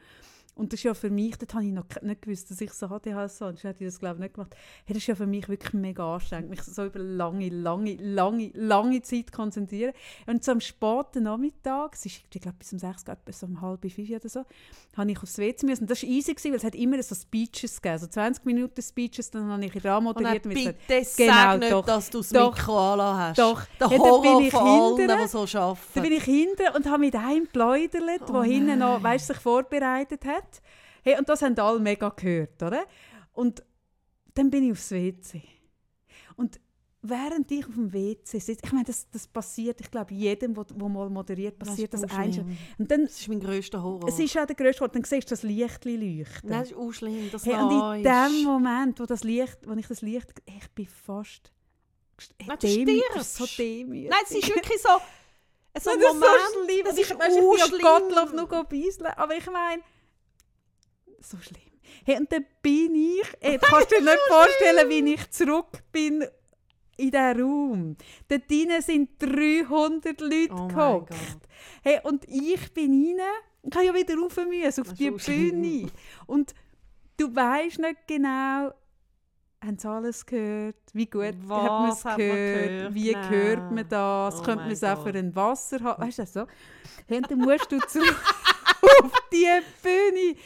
[0.60, 2.86] Und das ist ja für mich, dort habe ich noch nicht gewusst, dass ich so
[2.86, 4.54] ADHS habe, sonst hätte ich das glaube ich nicht gemacht.
[4.84, 8.50] Hey, das ist ja für mich wirklich mega anstrengend, mich so über lange, lange, lange,
[8.54, 9.92] lange Zeit konzentrieren.
[10.26, 13.60] Und so am späten Nachmittag, es ist, ich glaube bis um sechs, gerade bis um
[13.60, 14.44] halb fünf oder so,
[14.96, 15.82] habe ich aufs WC müssen.
[15.84, 18.82] Und das war easy, gewesen, weil es hat immer so Speeches gegeben, so 20 Minuten
[18.82, 20.44] Speeches, dann habe ich in Und Rahmen dann moderiert.
[20.46, 23.38] und bitte gesagt, sag Genau, nicht, doch, dass du das doch, Mikro hast.
[23.38, 23.62] doch.
[23.80, 25.22] Der Ja, dann Horror bin ich von allen, hinterher.
[25.24, 25.80] die so arbeiten.
[25.94, 29.36] Da bin ich hinten und habe mit einem geplaudert, Oh der hinten noch weißt, sich
[29.38, 30.44] vorbereitet hat.
[31.02, 32.84] Hey, und das haben alle mega gehört, oder?
[33.32, 33.62] Und
[34.34, 35.42] dann bin ich aufs WC.
[36.36, 36.60] Und
[37.02, 40.88] während ich auf dem WC sitze, ich meine, das, das passiert, ich glaube, jedem, der
[40.88, 42.02] mal moderiert, passiert das.
[42.02, 44.08] Und dann, Das ist mein grösster Horror.
[44.08, 46.50] es ist auch der grösste Ort, dann siehst du das Licht leuchten.
[46.50, 47.30] Nein, das ist auch schlimm.
[47.30, 50.86] Das hey, und in dem Moment, wo, das Licht, wo ich das Licht, ich bin
[50.86, 51.52] fast...
[52.46, 53.36] Nein, du stirbst.
[53.36, 54.10] so demütig.
[54.10, 54.88] Nein, es ist wirklich so...
[55.80, 56.22] So ein das ist Moment,
[56.52, 56.84] so schlimm.
[56.84, 57.80] das ist ich, weißt, ich bin schlimm.
[57.80, 59.82] ja Gottlob noch go beiseln, aber ich meine,
[61.20, 61.62] so schlimm.
[62.04, 66.24] Hey, und dann bin ich, hey, du kannst dir nicht vorstellen, wie ich zurück bin
[66.96, 67.96] in diesen Raum.
[68.28, 71.14] Dort drinnen sind 300 Leute Oh gehockt.
[71.82, 73.26] Hey, und ich bin rein
[73.62, 75.62] und kann ja wieder rauf müssen, auf die auch schlimm.
[75.62, 75.90] Bühne.
[76.26, 76.54] Und
[77.16, 78.72] du weißt nicht genau,
[79.62, 80.76] haben sie alles gehört?
[80.94, 82.68] Wie gut hat man es Was hat man gehört?
[82.68, 82.94] gehört?
[82.94, 83.28] Wie Nein.
[83.30, 84.40] hört man das?
[84.40, 86.02] Oh Könnte man es auch für ein Wasser haben?
[86.02, 86.46] Weißt du das so?
[87.06, 88.00] Hey, und dann musst du zu
[89.02, 89.46] auf die
[89.82, 90.36] Bühne.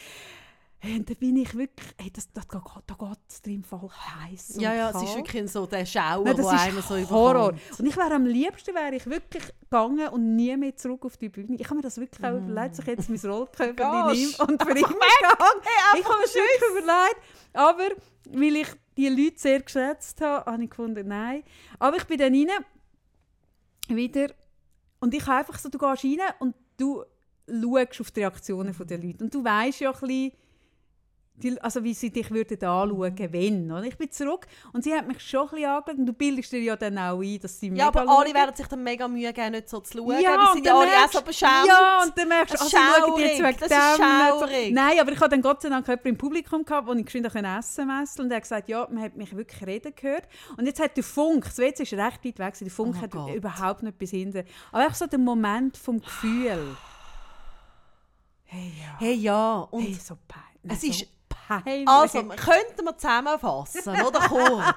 [0.86, 3.64] Hey, und dann bin ich wirklich, hey, das, das, da, geht- da geht es im
[3.64, 4.56] Fall heiß.
[4.60, 7.48] Ja, ja, es ist wirklich so der Schauer, Nein, der einem so Horror.
[7.52, 7.80] überkommt.
[7.80, 11.30] Und ich wäre am liebsten wäre ich wirklich gegangen und nie mehr zurück auf die
[11.30, 11.56] Bühne.
[11.56, 14.38] Ich habe mir das wirklich auch überlegt, dass ich jetzt mein Rollkörper Gehst.
[14.38, 15.98] nehme und für immer gehe.
[16.00, 17.16] Ich habe mir wirklich überlegt.
[17.54, 17.88] Aber
[18.30, 21.44] weil ich die Leute sehr geschätzt habe, habe ich gefunden, nein.
[21.78, 22.64] Aber ich bin dann rein,
[23.88, 24.28] wieder,
[25.00, 27.04] und ich habe einfach so, du gehst rein und du
[27.48, 29.24] schaust auf die Reaktionen der Leute.
[29.24, 30.32] Und du weißt ja ein bisschen,
[31.36, 33.70] die, also wie sie dich würden anschauen, wenn.
[33.72, 33.82] Oder?
[33.82, 36.60] Ich bin zurück und sie hat mich schon ein bisschen angeschaut und du bildest dir
[36.60, 38.24] ja dann auch ein, dass sie Ja, mega aber schauen.
[38.24, 40.20] alle werden sich dann mega Mühe geben, nicht so zu schauen.
[40.20, 41.66] Ja, weil dann ja alle auch so beschämt.
[41.66, 43.96] Ja, und dann merkst du, also, schauen die jetzt wegen das dem ist
[44.68, 44.74] so.
[44.74, 47.26] Nein, aber ich hatte dann Gott sei Dank jemanden im Publikum, gehabt, wo ich geschwind
[47.26, 48.22] essen musste.
[48.22, 50.28] Und er hat gesagt, ja, man hat mich wirklich reden gehört.
[50.56, 53.10] Und jetzt hat der Funk, das WC ist recht weit weg, der Funk Oh hat
[53.10, 53.34] Gott.
[53.34, 54.44] überhaupt nicht bis hinten.
[54.70, 56.76] Aber einfach so der Moment vom Gefühl.
[58.46, 58.96] Hey, ja.
[59.00, 59.58] Hey, ja.
[59.70, 60.78] Und hey, so peinlich.
[60.78, 61.08] es ist...
[61.48, 61.88] peinlich.
[61.88, 64.74] Also, könnten wir zusammenfassen, oder kurz?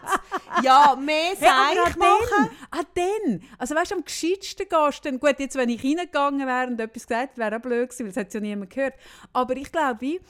[0.63, 2.49] ja, mehr Hey, Seich auch machen.
[2.71, 3.41] auch dann.
[3.57, 6.79] Also weißt du, am gescheitsten gehst du dann, gut, jetzt wenn ich reingegangen wäre und
[6.79, 8.95] etwas gesagt hätte, wäre auch blöd gewesen, weil es hat ja niemand gehört.
[9.33, 10.21] Aber ich glaube, wie,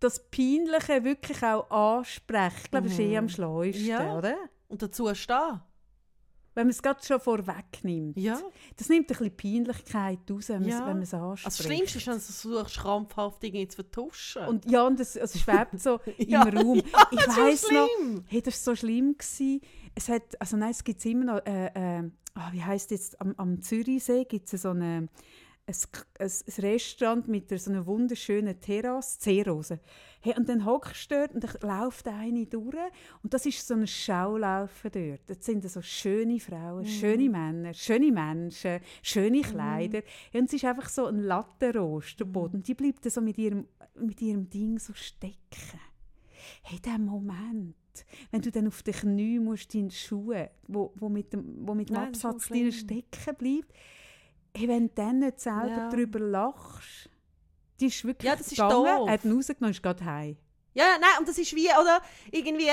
[0.00, 4.16] das Peinliche wirklich auch ansprechen, ich glaube, das ist eh am schlauesten, Ja.
[4.18, 4.36] oder?
[4.68, 5.60] Und dazu stehen.
[6.56, 8.16] Wenn man es gerade schon vorwegnimmt.
[8.16, 8.40] Ja.
[8.78, 10.80] Das nimmt ein bisschen Peinlichkeit raus, wenn man Ja.
[10.86, 11.46] man es anspricht.
[11.46, 14.46] Also das Schlimmste ist, wenn du versuchst, krampfhaft irgendwie zu vertuschen.
[14.46, 16.76] Und ja, und es, es schwebt so Ja, im Raum.
[16.92, 18.24] ja, ich weiss noch, schlimm.
[18.26, 19.18] hey, das war so schlimm.
[19.18, 19.60] Gewesen.
[19.94, 23.34] Es hat, also nein, es gibt immer noch, äh, äh, ah, wie heisst jetzt, am,
[23.36, 25.08] am Zürichsee gibt es so eine,
[25.66, 25.74] ein,
[26.18, 29.78] ein, Restaurant mit einer, so einer wunderschönen Terrasse, Seerose.
[30.26, 31.52] Hey, und dann hockst du dort und dann
[31.84, 32.74] läuft eine durch
[33.22, 35.20] und das ist so ein Schaulaufen dort.
[35.28, 40.02] Das sind so schöne Frauen, schöne Männer, schöne Menschen, schöne Kleider.
[40.32, 42.56] Ja, und es ist einfach so ein Lattenrost, der Boden.
[42.56, 43.68] Und die bleibt so mit ihrem,
[44.00, 45.78] mit ihrem Ding so stecken.
[46.62, 47.76] Hey, der Moment,
[48.32, 51.88] wenn du dann auf den Knie musst, deine Schuhe, wo, wo mit dem, wo mit
[51.88, 52.72] dem Nein, Absatz schlimm.
[52.72, 53.72] stecken bleibt,
[54.56, 55.88] hey, wenn du dann nicht selber Ja.
[55.88, 57.10] darüber lachst,
[57.80, 60.36] die ist wirklich Ja, das ist gegangen, hat ihn rausgenommen und ist gerade heim.
[60.74, 62.00] Ja, nein, und das ist wie, oder,
[62.30, 62.70] irgendwie,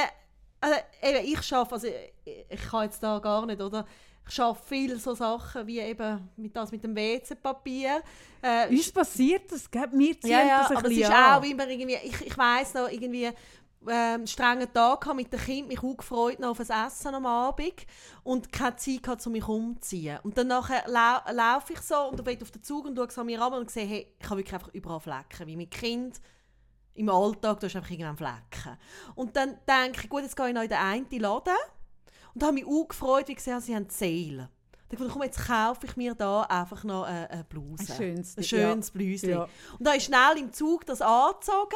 [0.59, 3.85] also, eben, ich schaffe, also, ich, ich kann jetzt da gar nicht, oder,
[4.27, 8.01] ich schaffe viel so Sachen wie eben mit, das mit dem WC-Papier.
[8.41, 9.87] Äh, Uns passiert das, gell?
[9.91, 11.33] wir ziehen ja, ja, das ein aber es bisschen ist an.
[11.39, 13.29] auch immer irgendwie, ich, ich weiss noch, irgendwie,
[13.89, 17.85] ähm, strengen Tag mit den Kindern, mich auch gefreut noch auf ein Essen am Abend
[18.23, 20.19] und keine Zeit gehabt, um mich umzuziehen.
[20.23, 23.23] Und dann nachher lau laufe ich so und bin auf den Zug und schaue so
[23.23, 26.19] mir an und sehe, hey, ich habe wirklich einfach überall Flecken, wie mit Kind
[26.95, 28.77] im Alltag, du hast einfach irgendwann Flecken.
[29.15, 31.53] Und dann denke ich, gut, jetzt gehe ich noch in den einen Laden
[32.33, 34.49] und habe mich auch gefreut, wie ich gesehen sie haben Sale.
[34.89, 37.91] Dann dachte ich, komm, jetzt kaufe ich mir da einfach noch eine, eine Bluse.
[37.91, 39.29] Ein schönes, Ein schönes Blüschen.
[39.29, 39.43] Ja.
[39.43, 41.75] Und dann habe ich schnell im Zug das angezogen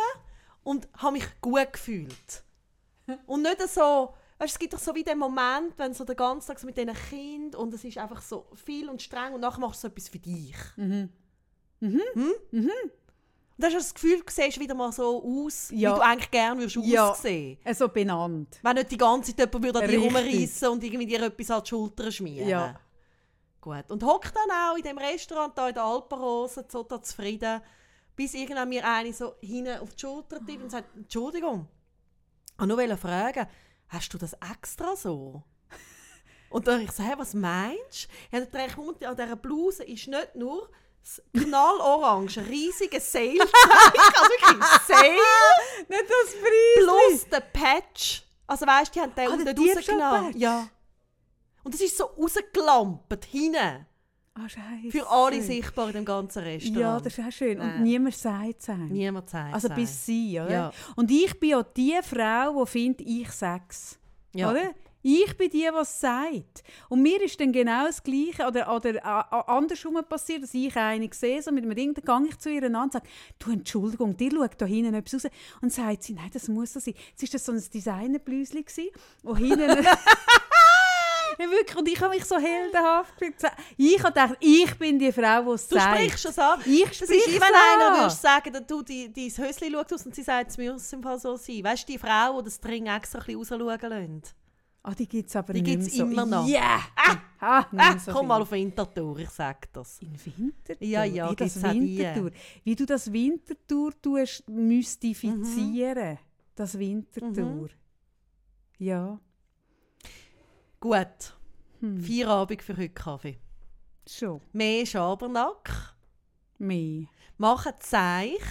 [0.68, 2.44] und habe mich gut gefühlt.
[3.26, 6.48] Und nicht so, weißt, es gibt doch so wie den Moment, wenn so den ganzen
[6.48, 9.62] Tag so mit diesen Kindern und es ist einfach so viel und streng und nachher
[9.62, 10.56] machst du so etwas für dich.
[10.76, 11.10] Mhm.
[11.80, 12.32] Hm?
[12.52, 15.94] Und dann hast du das Gefühl, du siehst wieder mal so aus, Ja.
[15.94, 17.12] wie du eigentlich gerne würdest Ja.
[17.12, 17.58] aussehen.
[17.64, 18.60] Also benannt.
[18.62, 21.64] Wenn nicht die ganze Zeit jemand würde an dir rumreissen und irgendwie dir etwas an
[21.64, 22.50] die Schulter schmieren.
[22.50, 22.80] Ja.
[23.62, 23.90] Gut.
[23.90, 27.62] Und hockt dann auch in dem Restaurant da in der Alpenrose so da zufrieden,
[28.18, 31.68] bis irgendwann mir eine so hinten auf die Schulter tippt und sagt, Entschuldigung,
[32.52, 33.48] ich wollte nur fragen,
[33.88, 35.44] hast du das extra so?
[36.50, 38.38] Und dann ich so, hä, was meinst du?
[38.38, 40.70] Ja, dann und an dieser Bluse ist nicht nur
[41.34, 45.18] knallorange, riesige Sailzeichen, also wirklich Sail,
[45.88, 46.84] Nicht das Preis!
[47.20, 48.24] plus der Patch.
[48.48, 50.38] Also weißt du, die haben den Ah, unten rausgenommen.
[50.38, 50.70] Ja.
[51.64, 53.86] Und es ist so rausgelampt, hinten.
[54.42, 54.92] Scheiße.
[54.92, 56.80] Für alle sichtbar in dem ganzen Restaurant.
[56.80, 57.60] Ja, das ist auch schön.
[57.60, 57.84] Und Nein.
[57.84, 58.90] niemand sagt es einem.
[58.90, 60.52] Niemand sagt Also bis sie, oder?
[60.52, 60.72] Ja.
[60.96, 64.00] Und ich bin auch die Frau, die findet, ich sag's.
[64.34, 64.52] Ja.
[64.52, 64.72] Oder?
[65.10, 66.64] Ich bin die, die es sagt.
[66.90, 70.76] Und mir ist dann genau das Gleiche oder, oder äh, äh, andersrum passiert, dass ich
[70.76, 73.08] eine sehe, so mit einem Ring, dann gehe ich zu ihr an und sage,
[73.40, 75.32] du, Entschuldigung, dir schaut da hinten etwas raus.
[75.62, 76.94] Und sagt sie, nein, das muss so sein.
[77.16, 78.66] Es war so ein Designerbläuschen,
[79.24, 79.86] wo hinten...
[81.40, 81.78] Ja, wirklich.
[81.78, 83.36] Und ich habe mich so heldenhaft gefühlt.
[83.78, 85.98] Ich habe gedacht, ich bin die Frau, die es Du sagt.
[85.98, 86.60] sprichst es an.
[86.66, 87.54] Ich Das ist es wenn an.
[87.92, 90.92] einer würdest sagen, dass du die, dein Höschen schaut aus und sie sagt, es muss
[90.94, 91.64] im Fall so sein.
[91.64, 93.90] Weißt du, die Frau, die das Dring extra ein bisschen rausschauen
[94.22, 94.36] lässt?
[94.84, 96.04] Ah, die gibt es aber Die nicht mehr so.
[96.06, 96.48] immer noch.
[96.48, 96.80] Ja!
[96.96, 98.28] Ah, Ah, ah, so komm viel.
[98.30, 100.00] mal auf Winterthur, ich sag das.
[100.02, 100.88] In Winterthur?
[100.88, 101.62] Ja, ja, Wie das.
[101.62, 102.32] Winterthur.
[102.64, 106.18] Wie du das Winterthur tust, mystifizieren.
[106.56, 107.36] Das Winterthur.
[107.64, 107.70] Mhm.
[108.80, 109.20] Ja,
[110.80, 111.34] Gut,
[111.80, 112.02] hm.
[112.02, 113.38] Feierabend für heute Kaffee.
[114.08, 114.42] schon.
[114.54, 115.96] Mehr Schabernack.
[116.60, 117.06] Mehr.
[117.38, 118.42] Macht Zeich.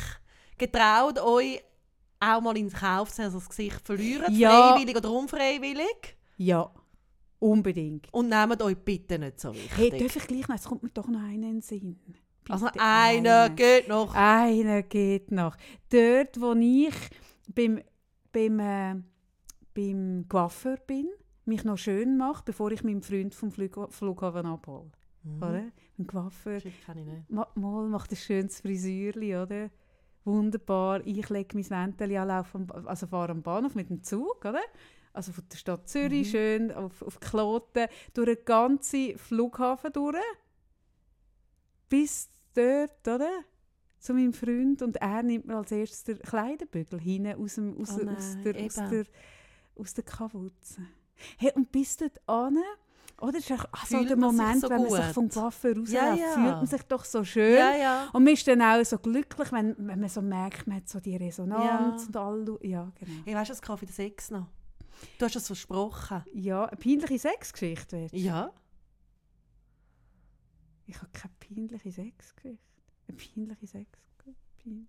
[0.59, 1.63] Getraut euch
[2.19, 4.35] auch mal ins Kauf zu also das Gesicht verlieren.
[4.35, 4.73] Ja.
[4.73, 6.17] Freiwillig oder unfreiwillig.
[6.39, 6.71] Ja,
[7.39, 8.13] unbedingt.
[8.13, 9.73] Und nehmt euch bitte nicht so wichtig.
[9.77, 10.57] Hey, darf ich gleich noch?
[10.57, 11.99] Es kommt mir doch noch einer in den Sinn.
[12.05, 14.15] Bitte also einer geht noch.
[14.15, 15.57] Einer geht noch.
[15.91, 16.95] Dort, wo ich
[17.55, 17.83] beim,
[18.33, 18.95] beim, äh,
[19.75, 21.09] beim Coiffeur bin,
[21.47, 24.91] mich noch schön mache, bevor ich meinen Freund vom Flug Flughafen abhole.
[25.23, 25.37] Mhm.
[25.43, 25.65] Oder?
[25.99, 27.31] Ein Coiffeur Shit, kann ich nicht.
[27.31, 29.71] ma mal macht ein schönes Frisürli, oder?
[30.25, 31.07] Wunderbar.
[31.07, 34.61] Ich lege mein Wändchen an, laufe am, also fahre am Bahnhof mit dem Zug, oder?
[35.13, 36.31] Also von der Stadt Zürich Mhm.
[36.31, 40.17] schön auf, auf Kloten, durch den ganzen Flughafen durch,
[41.89, 43.31] bis dort, oder?
[43.99, 47.95] Zu meinem Freund und er nimmt mir als erstes den Kleiderbügel hinten aus, dem, aus,
[47.95, 49.05] Oh der- aus, nein, der, aus, der,
[49.77, 50.83] aus der Kavuze.
[51.39, 52.59] Hey, und bis dort an,
[53.21, 53.33] oder?
[53.33, 55.15] Das ist auch Fühlt der sich Moment, so wenn man sich gut?
[55.15, 56.29] vom Coiffeur rausläuft, Ja, ja.
[56.33, 57.57] fühlt man sich doch so schön.
[57.59, 58.09] Ja.
[58.13, 61.01] Und man ist dann auch so glücklich, wenn, wenn man so merkt, man hat so
[61.01, 62.07] die Resonanz Ja.
[62.09, 62.59] und all.
[62.67, 63.39] Ja, genau.
[63.39, 64.47] Weißt du, das Kaffee der Sex noch?
[65.19, 66.23] Du hast es versprochen.
[66.35, 68.13] Ja, eine peinliche Sexgeschichte wird.
[68.13, 68.51] Ja.
[70.87, 72.59] Ich habe keine peinliche Sexgeschichte.
[73.09, 74.35] Eine peinliche Sexgeschichte.
[74.63, 74.87] Peinliche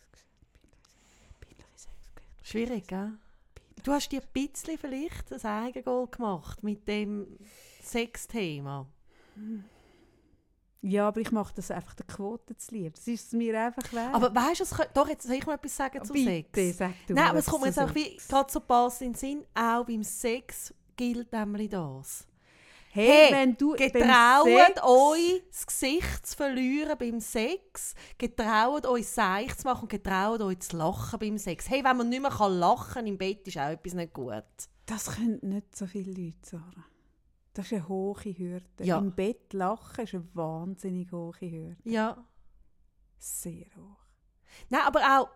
[0.00, 0.80] Sexgeschichte.
[1.40, 2.22] Peinliche Sexgeschichte.
[2.42, 3.12] Schwierig, gell?
[3.88, 7.38] Du hast dir ein bisschen vielleicht ein Eigengoal gemacht mit dem
[7.82, 8.86] Sexthema.
[10.82, 12.96] Ja, aber ich mache das einfach der Quote zu lieb.
[12.96, 14.14] Das ist mir einfach wert.
[14.14, 16.76] Aber weißt du, doch, jetzt soll ich mal etwas sagen zu Bitte, Sex.
[16.76, 19.18] sag du Nein, aber es kommt mir jetzt auch wie gerade so passt in den
[19.18, 22.27] Sinn, auch beim Sex gilt nämlich das.
[22.98, 27.94] Hey, Hey, wenn du Getraut euch, das Gesicht zu verlieren beim Sex.
[28.18, 31.70] Getraut euch, seich zu machen und getraut euch zu lachen beim Sex.
[31.70, 34.42] Hey, wenn man nicht mehr kann lachen im Bett, ist auch etwas nicht gut.
[34.84, 36.86] Das können nicht so viele Leute, Sarah.
[37.54, 38.84] Das ist eine hohe Hürde.
[38.84, 38.98] Ja.
[38.98, 41.76] Im Bett lachen ist eine wahnsinnig hohe Hürde.
[41.84, 42.26] Ja.
[43.16, 44.08] Sehr hoch.
[44.70, 45.28] Nein, aber auch,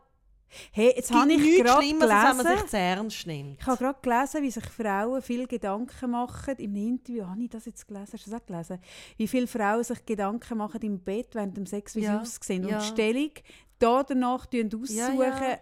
[0.72, 3.60] Hey, jetzt es habe ich gerade Schlimmeres, als wenn man sich gelesen, zu ernst nimmt.
[3.60, 6.54] ich habe gerade gelesen, wie sich Frauen viel Gedanken machen.
[6.58, 8.12] Im Interview habe ich das jetzt gelesen.
[8.12, 8.78] Hast du das auch gelesen?
[9.16, 12.66] Wie viele Frauen sich Gedanken machen im Bett während dem Sex, wie Ja, sie aussehen.
[12.68, 12.76] ja.
[12.76, 13.30] Und die Stellung
[13.78, 15.58] da danach aussuchen, Ja, ja.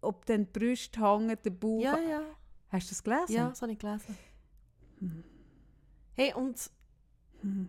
[0.00, 1.80] ob dann die Brüste hängen, der Bauch.
[1.82, 2.20] Ja, ja.
[2.70, 3.32] Hast du das gelesen?
[3.34, 4.16] Ja, das habe ich gelesen.
[5.00, 5.24] Hm.
[6.14, 6.58] Hey, und
[7.42, 7.68] Hm.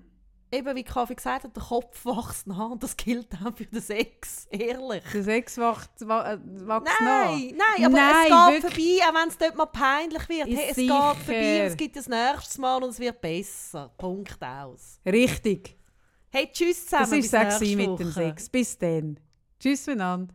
[0.51, 3.81] Eben wie Kaffee gesagt hat, der Kopf wächst nach und das gilt auch für den
[3.81, 5.03] Sex, ehrlich.
[5.13, 6.83] Der Sex wächst, äh, wächst nach.
[7.01, 8.99] Nein, nein, aber Nein, es geht wirklich.
[9.01, 10.47] vorbei, auch wenn es dort mal peinlich wird.
[10.47, 11.15] Hey, es sicher.
[11.15, 13.91] geht vorbei, und es gibt das nächste Mal und es wird besser.
[13.97, 14.99] Punkt aus.
[15.05, 15.77] Richtig.
[16.31, 17.21] Hey, tschüss zusammen.
[17.21, 18.11] Das war es nächste mit dem.
[18.11, 18.49] Sex.
[18.49, 19.19] Bis dann.
[19.59, 20.33] Tschüss miteinander.